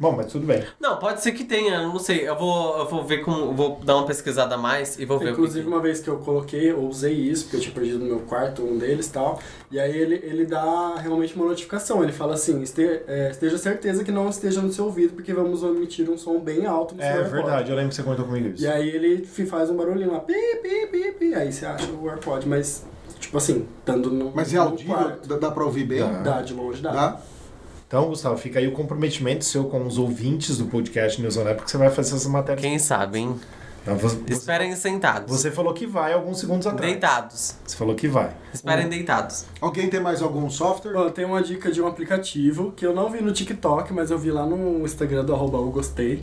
[0.00, 0.62] Bom, mas tudo bem.
[0.78, 2.28] Não, pode ser que tenha, não sei.
[2.28, 3.52] Eu vou, eu vou ver como.
[3.52, 5.68] Vou dar uma pesquisada a mais e vou ver Inclusive, o que.
[5.74, 8.62] uma vez que eu coloquei, eu usei isso, porque eu tinha perdido no meu quarto
[8.62, 9.40] um deles e tal.
[9.72, 12.02] E aí ele, ele dá realmente uma notificação.
[12.02, 15.62] Ele fala assim: este, é, esteja certeza que não esteja no seu ouvido, porque vamos
[15.64, 17.32] emitir um som bem alto no seu É AirPod.
[17.34, 18.62] verdade, eu lembro que você comentou comigo isso.
[18.62, 20.32] E aí ele faz um barulhinho lá, pi,
[20.62, 21.34] pi, pi, pi.
[21.34, 22.84] Aí você acha o AirPod, mas,
[23.18, 24.30] tipo assim, estando no.
[24.32, 24.94] Mas é no audível?
[24.94, 25.28] quarto.
[25.28, 25.98] Dá, dá pra ouvir bem?
[25.98, 26.22] Dá.
[26.22, 26.92] Dá, de longe dá.
[26.92, 27.20] Dá?
[27.88, 31.56] Então, Gustavo, fica aí o comprometimento seu com os ouvintes do podcast News on Air,
[31.56, 32.60] porque você vai fazer essa matéria.
[32.60, 33.40] Quem sabe, hein?
[33.88, 35.30] Tá, você, Esperem sentados.
[35.34, 36.92] você falou que vai alguns segundos atrás.
[36.92, 37.54] Deitados.
[37.64, 38.36] Você falou que vai.
[38.52, 39.46] Esperem deitados.
[39.60, 40.92] Alguém tem mais algum software?
[40.92, 44.18] Bom, tem uma dica de um aplicativo que eu não vi no TikTok, mas eu
[44.18, 46.22] vi lá no Instagram do arroba eu gostei.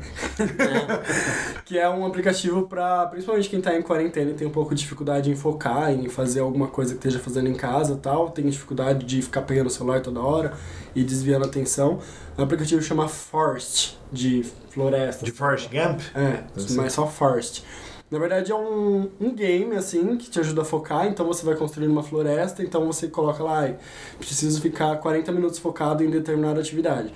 [1.65, 4.81] que é um aplicativo pra, principalmente quem tá em quarentena e tem um pouco de
[4.81, 8.45] dificuldade em focar, em fazer alguma coisa que esteja fazendo em casa e tal, tem
[8.47, 10.53] dificuldade de ficar pegando o celular toda hora
[10.95, 11.99] e desviando a atenção.
[12.37, 14.45] O aplicativo chama Forest, de
[14.75, 15.25] floresta.
[15.25, 16.01] De Forrest Gump?
[16.15, 16.43] É,
[16.75, 17.63] mas só Forest.
[18.11, 21.55] Na verdade é um, um game, assim, que te ajuda a focar, então você vai
[21.55, 23.77] construir uma floresta, então você coloca lá, "Ai,
[24.19, 27.11] preciso ficar 40 minutos focado em determinada atividade.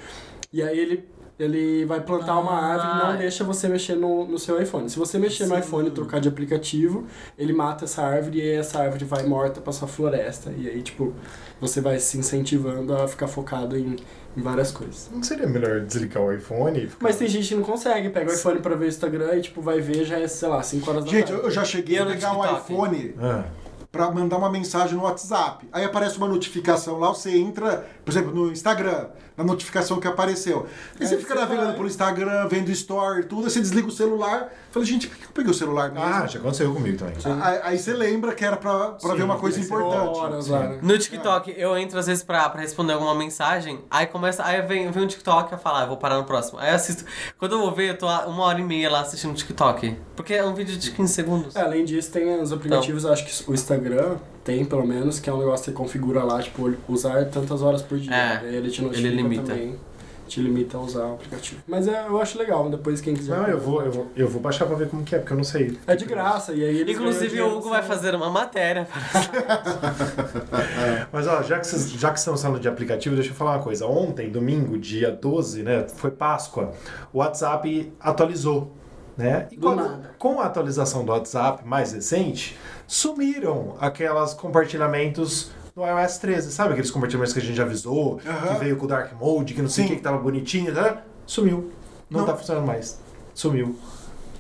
[0.51, 1.07] E aí ele,
[1.37, 2.65] ele vai plantar uma Ah.
[2.73, 4.89] árvore e não deixa você mexer no, no seu iPhone.
[4.89, 5.61] Se você mexer no Sim.
[5.61, 7.05] iPhone e trocar de aplicativo,
[7.37, 10.51] ele mata essa árvore e aí essa árvore vai morta pra sua floresta.
[10.57, 11.13] E aí, tipo,
[11.61, 13.95] você vai se incentivando a ficar focado em,
[14.37, 15.09] em várias coisas.
[15.13, 16.97] Não seria melhor desligar o iPhone e ficar...
[17.03, 19.61] Mas tem gente que não consegue, pega o iPhone pra ver o Instagram e, tipo,
[19.61, 21.41] vai ver, já é, sei lá, 5 horas da Gente, tarde.
[21.41, 23.43] eu eu já cheguei a no pegar um iPhone Ah,
[23.91, 25.67] pra mandar uma mensagem no WhatsApp.
[25.71, 29.07] Aí aparece uma notificação lá, você entra, por exemplo, no Instagram,
[29.39, 30.67] na notificação que apareceu.
[30.99, 31.75] Você Aí fica você navegando vai.
[31.75, 34.51] pelo Instagram, vendo story, tudo, aí você desliga o celular.
[34.69, 36.05] Fala, gente, por que eu peguei o celular mesmo?
[36.05, 37.15] ah, já aconteceu comigo também.
[37.41, 40.17] Aí, aí você lembra que era pra, pra Sim, ver uma coisa importante.
[40.19, 40.79] horas lá, né?
[40.81, 44.43] No TikTok, eu entro às vezes pra, pra responder alguma mensagem, aí começa.
[44.43, 46.59] Aí vem, vem um TikTok eu falo, ah, vou parar no próximo.
[46.59, 47.05] Aí eu assisto.
[47.37, 49.95] Quando eu vou ver, eu tô uma hora e meia lá assistindo TikTok.
[50.15, 51.55] Porque é um vídeo de 15 segundos.
[51.55, 55.33] É, além disso, tem os aplicativos, acho que o Instagram tem pelo menos, que é
[55.33, 58.13] um negócio que você configura lá, tipo, usar tantas horas por dia.
[58.13, 59.53] É, Aí ele te notifica ele limita.
[59.53, 59.75] também.
[60.27, 61.59] Te limita a usar o aplicativo.
[61.67, 63.35] Mas é, eu acho legal, depois quem quiser.
[63.35, 65.37] Não, eu vou, eu, vou, eu vou baixar pra ver como que é, porque eu
[65.37, 65.79] não sei.
[65.87, 67.87] É de graça, e aí Inclusive, o Hugo vai assim.
[67.87, 68.87] fazer uma matéria.
[71.11, 73.63] Mas ó, já que, vocês, já que estamos falando de aplicativo, deixa eu falar uma
[73.63, 73.87] coisa.
[73.87, 75.87] Ontem, domingo, dia 12, né?
[75.87, 76.73] Foi Páscoa.
[77.11, 78.75] O WhatsApp atualizou.
[79.17, 79.47] Né?
[79.51, 80.11] E Do com, nada.
[80.17, 82.57] com a atualização do WhatsApp mais recente,
[82.87, 86.51] sumiram aquelas compartilhamentos no iOS 13.
[86.51, 89.61] Sabe aqueles compartilhamentos que a gente já avisou, que veio com o Dark Mode, que
[89.61, 90.97] não sei o que, que tava bonitinho, né?
[91.25, 91.71] Sumiu.
[92.09, 92.25] Não, Não.
[92.27, 92.99] tá funcionando mais.
[93.33, 93.75] Sumiu.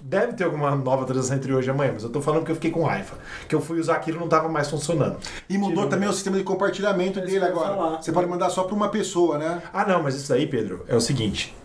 [0.01, 2.55] Deve ter alguma nova atualização entre hoje e amanhã, mas eu tô falando que eu
[2.55, 3.15] fiquei com raiva.
[3.47, 5.17] Que eu fui usar aquilo e não tava mais funcionando.
[5.47, 5.89] E mudou Tirou.
[5.89, 7.75] também o sistema de compartilhamento É dele agora.
[7.75, 8.01] falar.
[8.01, 9.61] Você pode mandar só pra uma pessoa, né?
[9.71, 11.55] Ah, não, mas isso aí, Pedro, é o seguinte.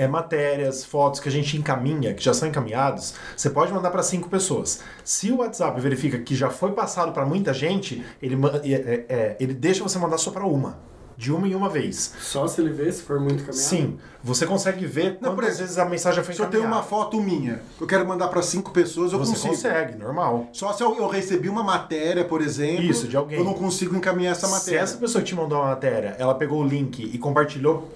[0.00, 4.02] É matérias, fotos que a gente encaminha, que já são encaminhados, você pode mandar para
[4.02, 4.80] cinco pessoas.
[5.04, 8.34] Se o WhatsApp verifica que já foi passado para muita gente, ele,
[8.64, 10.78] é- é- ele deixa você mandar só para uma.
[11.18, 12.14] De uma em uma vez.
[12.18, 13.54] Só se ele vê, se for muito caminhado.
[13.58, 16.60] Sim, você consegue ver Não, por quantas exemplo, vezes a mensagem foi Se eu tenho
[16.62, 16.82] encaminhada.
[16.82, 19.48] uma foto minha, eu quero mandar pra cinco pessoas, eu Você consigo.
[19.54, 20.48] consegue, normal.
[20.50, 23.36] Só se eu, eu recebi uma matéria, por exemplo, Isso, de alguém.
[23.38, 24.78] eu não consigo encaminhar essa Se matéria.
[24.80, 27.86] essa pessoa que te mandou uma matéria, ela pegou o link e compartilhou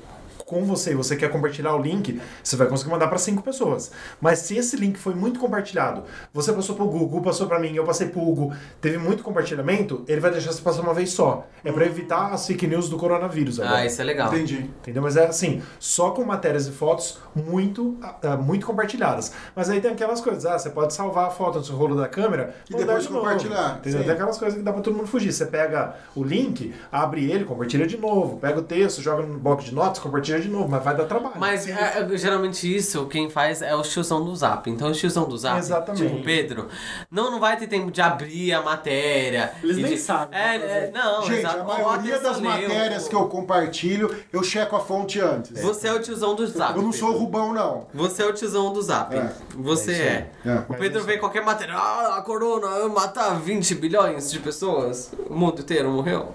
[0.44, 3.90] com você e você quer compartilhar o link, você vai conseguir mandar para cinco pessoas.
[4.20, 7.84] Mas se esse link foi muito compartilhado, você passou pro Google, passou para mim, eu
[7.84, 11.46] passei pro Hugo, teve muito compartilhamento, ele vai deixar você passar uma vez só.
[11.64, 13.78] É para evitar as fake news do coronavírus agora.
[13.78, 14.28] Ah, isso é legal.
[14.34, 14.70] Entendi.
[14.80, 15.02] Entendeu?
[15.02, 19.32] Mas é assim, só com matérias e fotos muito, ah, muito compartilhadas.
[19.56, 22.06] Mas aí tem aquelas coisas, ah, você pode salvar a foto no seu rolo da
[22.08, 23.20] câmera E depois de novo.
[23.24, 23.78] compartilhar.
[23.78, 24.00] Entendeu?
[24.00, 24.04] Sim.
[24.04, 25.32] Tem aquelas coisas que dá pra todo mundo fugir.
[25.32, 29.62] Você pega o link, abre ele, compartilha de novo, pega o texto, joga no bloco
[29.62, 31.34] de notas, compartilha de novo, mas vai dar trabalho.
[31.38, 31.72] Mas é,
[32.12, 34.68] é, geralmente isso, quem faz é o tiozão do Zap.
[34.70, 36.02] Então o tiozão do Zap, Exatamente.
[36.04, 36.68] tipo o Pedro,
[37.10, 39.52] não, não vai ter tempo de abrir a matéria.
[39.62, 41.60] Eles nem de- sabem É, é, não, Gente, exato.
[41.60, 42.68] a maioria das atenção, leu.
[42.68, 45.60] matérias que eu compartilho, eu checo a fonte antes.
[45.62, 46.76] Você é o tiozão do Zap.
[46.76, 47.18] Eu não sou o.
[47.18, 47.86] Rubão, não.
[47.94, 49.14] Você é o tiozão do Zap.
[49.16, 49.32] É.
[49.56, 50.50] Você É é.
[50.50, 50.62] É.
[50.68, 51.74] O Pedro vê qualquer matéria.
[51.76, 55.10] Ah, a corona vai matar 20 bilhões de pessoas.
[55.28, 56.34] O mundo inteiro morreu.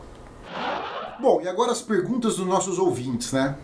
[1.20, 3.56] Bom, e agora as perguntas dos nossos ouvintes, né?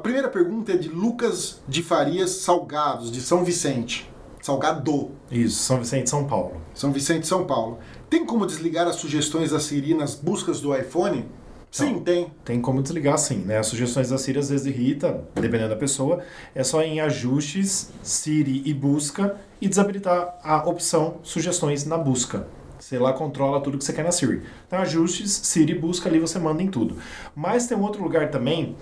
[0.00, 4.10] A primeira pergunta é de Lucas de Farias Salgados, de São Vicente.
[4.40, 6.58] Salgado, Isso, São Vicente, São Paulo.
[6.74, 7.78] São Vicente, São Paulo.
[8.08, 11.26] Tem como desligar as sugestões da Siri nas buscas do iPhone?
[11.70, 12.00] Sim, Não.
[12.00, 12.32] tem.
[12.46, 13.58] Tem como desligar sim, né?
[13.58, 16.20] As sugestões da Siri às vezes irrita, dependendo da pessoa.
[16.54, 22.46] É só em ajustes, Siri e busca e desabilitar a opção sugestões na busca.
[22.78, 24.42] Você lá controla tudo que você quer na Siri.
[24.66, 26.96] Então, ajustes, Siri, busca, ali você manda em tudo.
[27.36, 28.74] Mas tem um outro lugar também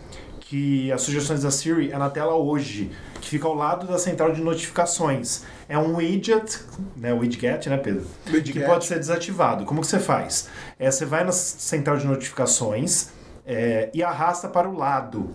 [0.49, 2.91] que as sugestões da Siri é na tela hoje,
[3.21, 5.43] que fica ao lado da central de notificações.
[5.69, 6.61] É um widget,
[6.97, 8.07] né, widget, né, Pedro?
[8.27, 8.59] Widget.
[8.59, 9.67] Que pode ser desativado.
[9.67, 10.49] Como que você faz?
[10.79, 13.11] É, você vai na central de notificações
[13.45, 15.31] é, e arrasta para o lado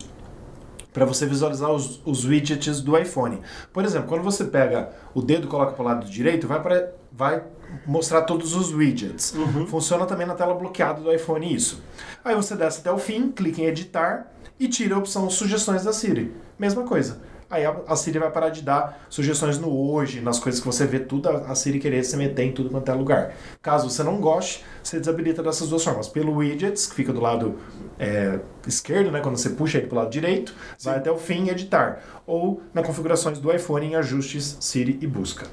[0.92, 3.40] para você visualizar os, os widgets do iPhone.
[3.72, 6.90] Por exemplo, quando você pega o dedo e coloca para o lado direito, vai, pra,
[7.12, 7.44] vai
[7.86, 9.36] mostrar todos os widgets.
[9.68, 11.84] Funciona também na tela bloqueada do iPhone isso.
[12.26, 15.94] Aí você desce até o fim, clica em editar e tira a opção sugestões da
[15.94, 16.34] Siri.
[16.58, 17.22] Mesma coisa.
[17.50, 21.00] aí a, Siri vai parar de dar sugestões no hoje, nas coisas que você vê
[21.00, 23.36] tudo, a, Siri querer se meter em tudo quanto é lugar.
[23.62, 26.08] Caso você não goste, você desabilita dessas duas formas.
[26.08, 27.60] Pelo widgets, que fica do lado
[28.00, 29.22] é, esquerdo, né?
[29.22, 32.02] Quando você puxa ele pro lado direito, vai até o fim editar.
[32.26, 35.48] Ou na configurações do iPhone em ajustes, Siri e busca.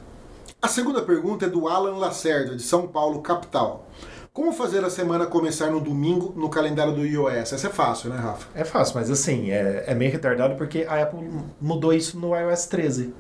[0.62, 3.86] A segunda pergunta é do Alan Lacerda, de São Paulo, capital.
[4.32, 7.52] Como fazer a semana começar no domingo no calendário do iOS?
[7.52, 8.46] Essa é fácil, né, Rafa?
[8.54, 11.28] É fácil, mas assim, é, é meio retardado porque a Apple
[11.60, 13.12] mudou isso no iOS 13.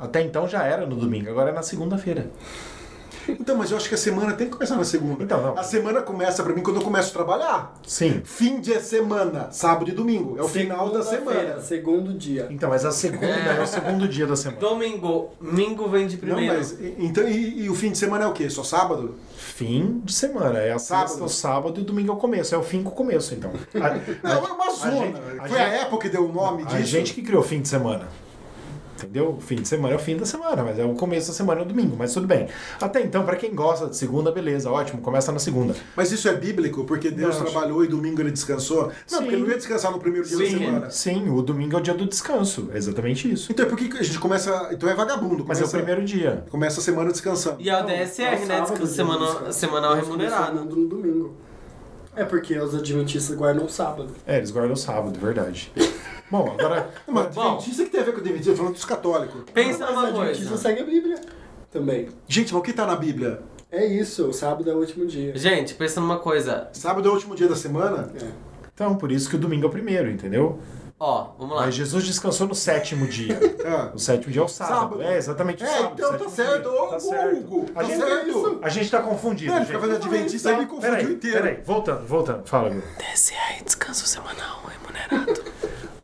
[0.00, 2.28] Até então já era no domingo, agora é na segunda-feira.
[3.28, 5.22] Então, mas eu acho que a semana tem que começar na segunda.
[5.22, 5.58] Então, não.
[5.58, 7.74] A semana começa pra mim quando eu começo a trabalhar.
[7.86, 8.20] Sim.
[8.24, 10.36] Fim de semana, sábado e domingo.
[10.38, 11.60] É o final da semana.
[11.60, 12.46] Segundo dia.
[12.50, 14.60] Então, mas a segunda é, o segundo dia da semana.
[14.60, 15.30] Domingo.
[15.40, 16.56] Mingo vem de Não, primeiro.
[16.58, 18.48] mas e- então e, e o fim de semana é o quê?
[18.50, 19.14] Só sábado?
[19.36, 20.58] Fim de semana.
[20.58, 21.08] É a Sábado.
[21.08, 22.54] sexta, o sábado e o domingo é o começo.
[22.54, 23.50] É o fim com o começo, então.
[23.74, 24.92] A, Não, é uma zona.
[24.92, 26.86] gente- a Foi gente- a Apple que deu o nome a disso.
[26.88, 28.08] gente que criou fim de semana.
[29.04, 29.36] Entendeu?
[29.38, 31.60] O fim de semana é o fim da semana, mas é o começo da semana,
[31.60, 32.48] é o domingo, mas tudo bem.
[32.80, 35.74] Até então, pra quem gosta de segunda, beleza, ótimo, começa na segunda.
[35.96, 38.84] Mas isso é bíblico, porque Deus Não, trabalhou e domingo ele descansou?
[38.86, 39.16] Não, Sim.
[39.18, 40.58] porque ele não ia descansar no primeiro dia da Sim.
[40.58, 40.90] semana.
[40.90, 43.52] Sim, o domingo é o dia do descanso, é exatamente isso.
[43.52, 44.70] Então por que que a gente começa.
[44.72, 45.44] Então é vagabundo.
[45.46, 46.44] Mas é o começa- primeiro dia.
[46.50, 47.56] Começa a semana descansando.
[47.60, 48.46] E é o Não, DSR, é né?
[48.46, 48.94] sábado, Descanso
[49.42, 50.64] dia semanal, remunerado.
[50.64, 51.34] No domingo.
[52.16, 54.10] É porque os adventistas guardam o sábado.
[54.26, 55.72] É, eles guardam o sábado, verdade.
[56.30, 56.90] Bom, agora.
[57.06, 57.54] Não, mas Bom.
[57.54, 59.42] Adventista que tem a ver com Adventista, falando dos católicos.
[59.52, 60.62] Pensa Mas numa os adventistas coisa.
[60.62, 61.20] seguem a Bíblia
[61.70, 62.08] também.
[62.26, 63.42] Gente, mas o que tá na Bíblia?
[63.70, 65.36] É isso, o sábado é o último dia.
[65.36, 66.68] Gente, pensa numa coisa.
[66.72, 68.10] Sábado é o último dia da semana?
[68.20, 68.26] É.
[68.72, 70.58] Então, por isso que o domingo é o primeiro, entendeu?
[71.06, 71.66] Ó, vamos lá.
[71.66, 73.38] Mas Jesus descansou no sétimo dia.
[73.66, 73.90] Ah.
[73.94, 74.78] O sétimo dia é o sábado.
[74.80, 75.02] Sábado.
[75.02, 75.92] É, exatamente o É, sábado.
[75.94, 76.70] então tá sétimo certo.
[76.70, 76.82] dia.
[76.82, 77.36] Ô, Tá certo.
[77.38, 78.58] Hugo, A tá gente, certo.
[78.62, 79.50] a gente tá confundido.
[79.52, 79.66] Ele gente.
[79.68, 81.42] fica fazendo Adventista e me confundiu Peraí, inteiro.
[81.42, 82.46] Peraí, voltando, voltando.
[82.46, 82.82] Fala, Gu.
[82.98, 85.43] DSR, descanso semanal remunerado.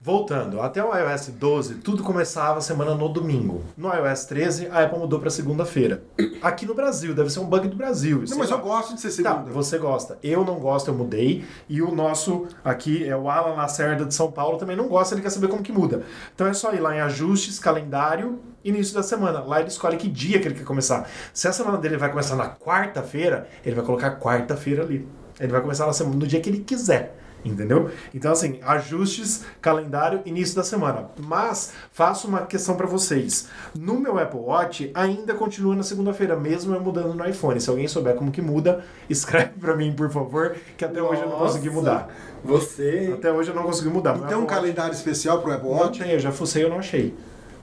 [0.03, 3.63] Voltando, até o iOS 12, tudo começava a semana no domingo.
[3.77, 6.03] No iOS 13, a Apple mudou pra segunda-feira.
[6.41, 8.25] Aqui no Brasil, deve ser um bug do Brasil.
[8.27, 8.57] Não, mas lá.
[8.57, 9.51] eu gosto de ser Tá, segunda.
[9.51, 10.19] você gosta.
[10.23, 11.45] Eu não gosto, eu mudei.
[11.69, 15.21] E o nosso aqui é o Alan Lacerda de São Paulo, também não gosta, ele
[15.21, 16.03] quer saber como que muda.
[16.35, 19.41] Então é só ir lá em ajustes, calendário, início da semana.
[19.41, 21.07] Lá ele escolhe que dia que ele quer começar.
[21.35, 25.07] Se a semana dele vai começar na quarta-feira, ele vai colocar quarta-feira ali.
[25.39, 27.20] Ele vai começar no dia que ele quiser.
[27.45, 27.91] Entendeu?
[28.15, 31.11] Então, assim, ajustes, calendário, início da semana.
[31.19, 33.49] Mas, faço uma questão pra vocês.
[33.75, 37.61] No meu Apple Watch, ainda continua na segunda-feira, mesmo eu mudando no iPhone.
[37.61, 41.29] Se alguém souber como que muda, escreve pra mim, por favor, que até hoje eu
[41.29, 42.09] não consegui Nossa, mudar.
[42.45, 43.11] Você.
[43.15, 44.19] Até hoje eu não consegui mudar.
[44.27, 45.99] Tem um Watch calendário especial pro Apple Não Watch?
[45.99, 47.15] tem, eu já fucei, eu não achei.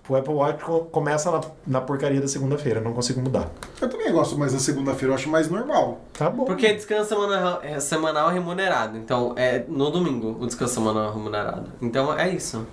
[0.09, 3.49] O Apple Watch co- começa na, na porcaria da segunda-feira, não consigo mudar.
[3.81, 5.99] Eu também gosto mais da segunda-feira, eu acho mais normal.
[6.13, 6.45] Tá bom.
[6.45, 8.97] Porque descanso semanal, é semanal remunerado.
[8.97, 11.71] Então, é no domingo o descanso semanal remunerado.
[11.81, 12.65] Então, é isso.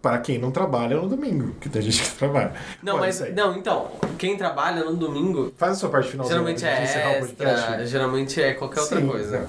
[0.00, 2.52] Para quem não trabalha no domingo, que tem gente que trabalha.
[2.82, 3.20] Não, mas.
[3.34, 6.26] Não, então, quem trabalha no domingo, Faz a sua parte final.
[6.26, 9.46] geralmente é extra, geralmente é qualquer outra coisa.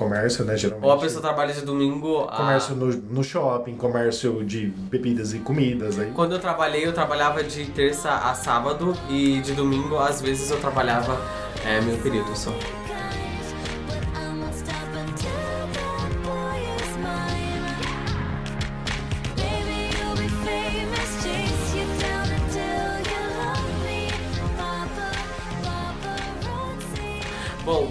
[0.00, 0.86] Comércio, né, geralmente.
[0.86, 2.38] Ou a pessoa trabalha de domingo a...
[2.38, 6.10] Comércio no, no shopping, comércio de bebidas e comidas aí.
[6.12, 10.58] Quando eu trabalhei, eu trabalhava de terça a sábado e de domingo, às vezes, eu
[10.58, 11.20] trabalhava
[11.66, 12.50] é, meio período só.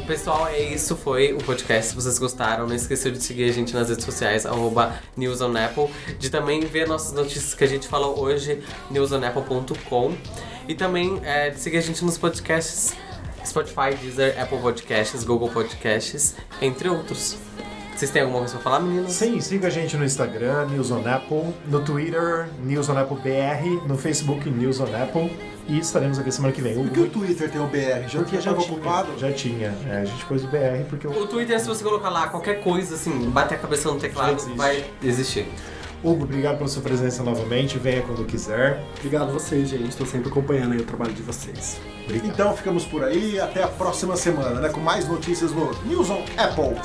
[0.10, 1.92] Pessoal, é isso foi o podcast.
[1.92, 5.88] Se vocês gostaram, não esqueçam de seguir a gente nas redes sociais, arroba newsonapple,
[6.18, 10.18] de também ver nossas notícias que a gente falou hoje, newsonapple.com,
[10.68, 12.96] e também é, de seguir a gente nos podcasts
[13.46, 17.38] Spotify, Deezer, Apple Podcasts, Google Podcasts, entre outros.
[17.96, 19.12] Vocês têm alguma coisa pra falar, meninas?
[19.12, 23.88] Sim, siga a gente no Instagram, News on Apple, no Twitter, News on Apple BR,
[23.88, 25.30] no Facebook, News on Apple,
[25.70, 26.74] e estaremos aqui semana que vem.
[26.76, 28.08] Por que o Twitter tem o BR?
[28.08, 29.08] Já Porque já estava tinha, ocupado?
[29.18, 29.74] já tinha.
[29.88, 32.62] É, a gente pôs o BR porque o O Twitter, se você colocar lá qualquer
[32.64, 34.58] coisa, assim, bater a cabeça no teclado, existe.
[34.58, 35.48] vai existir.
[36.02, 37.78] Hugo, obrigado pela sua presença novamente.
[37.78, 38.82] Venha quando quiser.
[38.98, 39.90] Obrigado a vocês, gente.
[39.90, 41.78] Estou sempre acompanhando aí o trabalho de vocês.
[42.06, 42.28] Obrigado.
[42.30, 44.70] Então ficamos por aí, até a próxima semana, né?
[44.70, 46.76] Com mais notícias no News on Apple.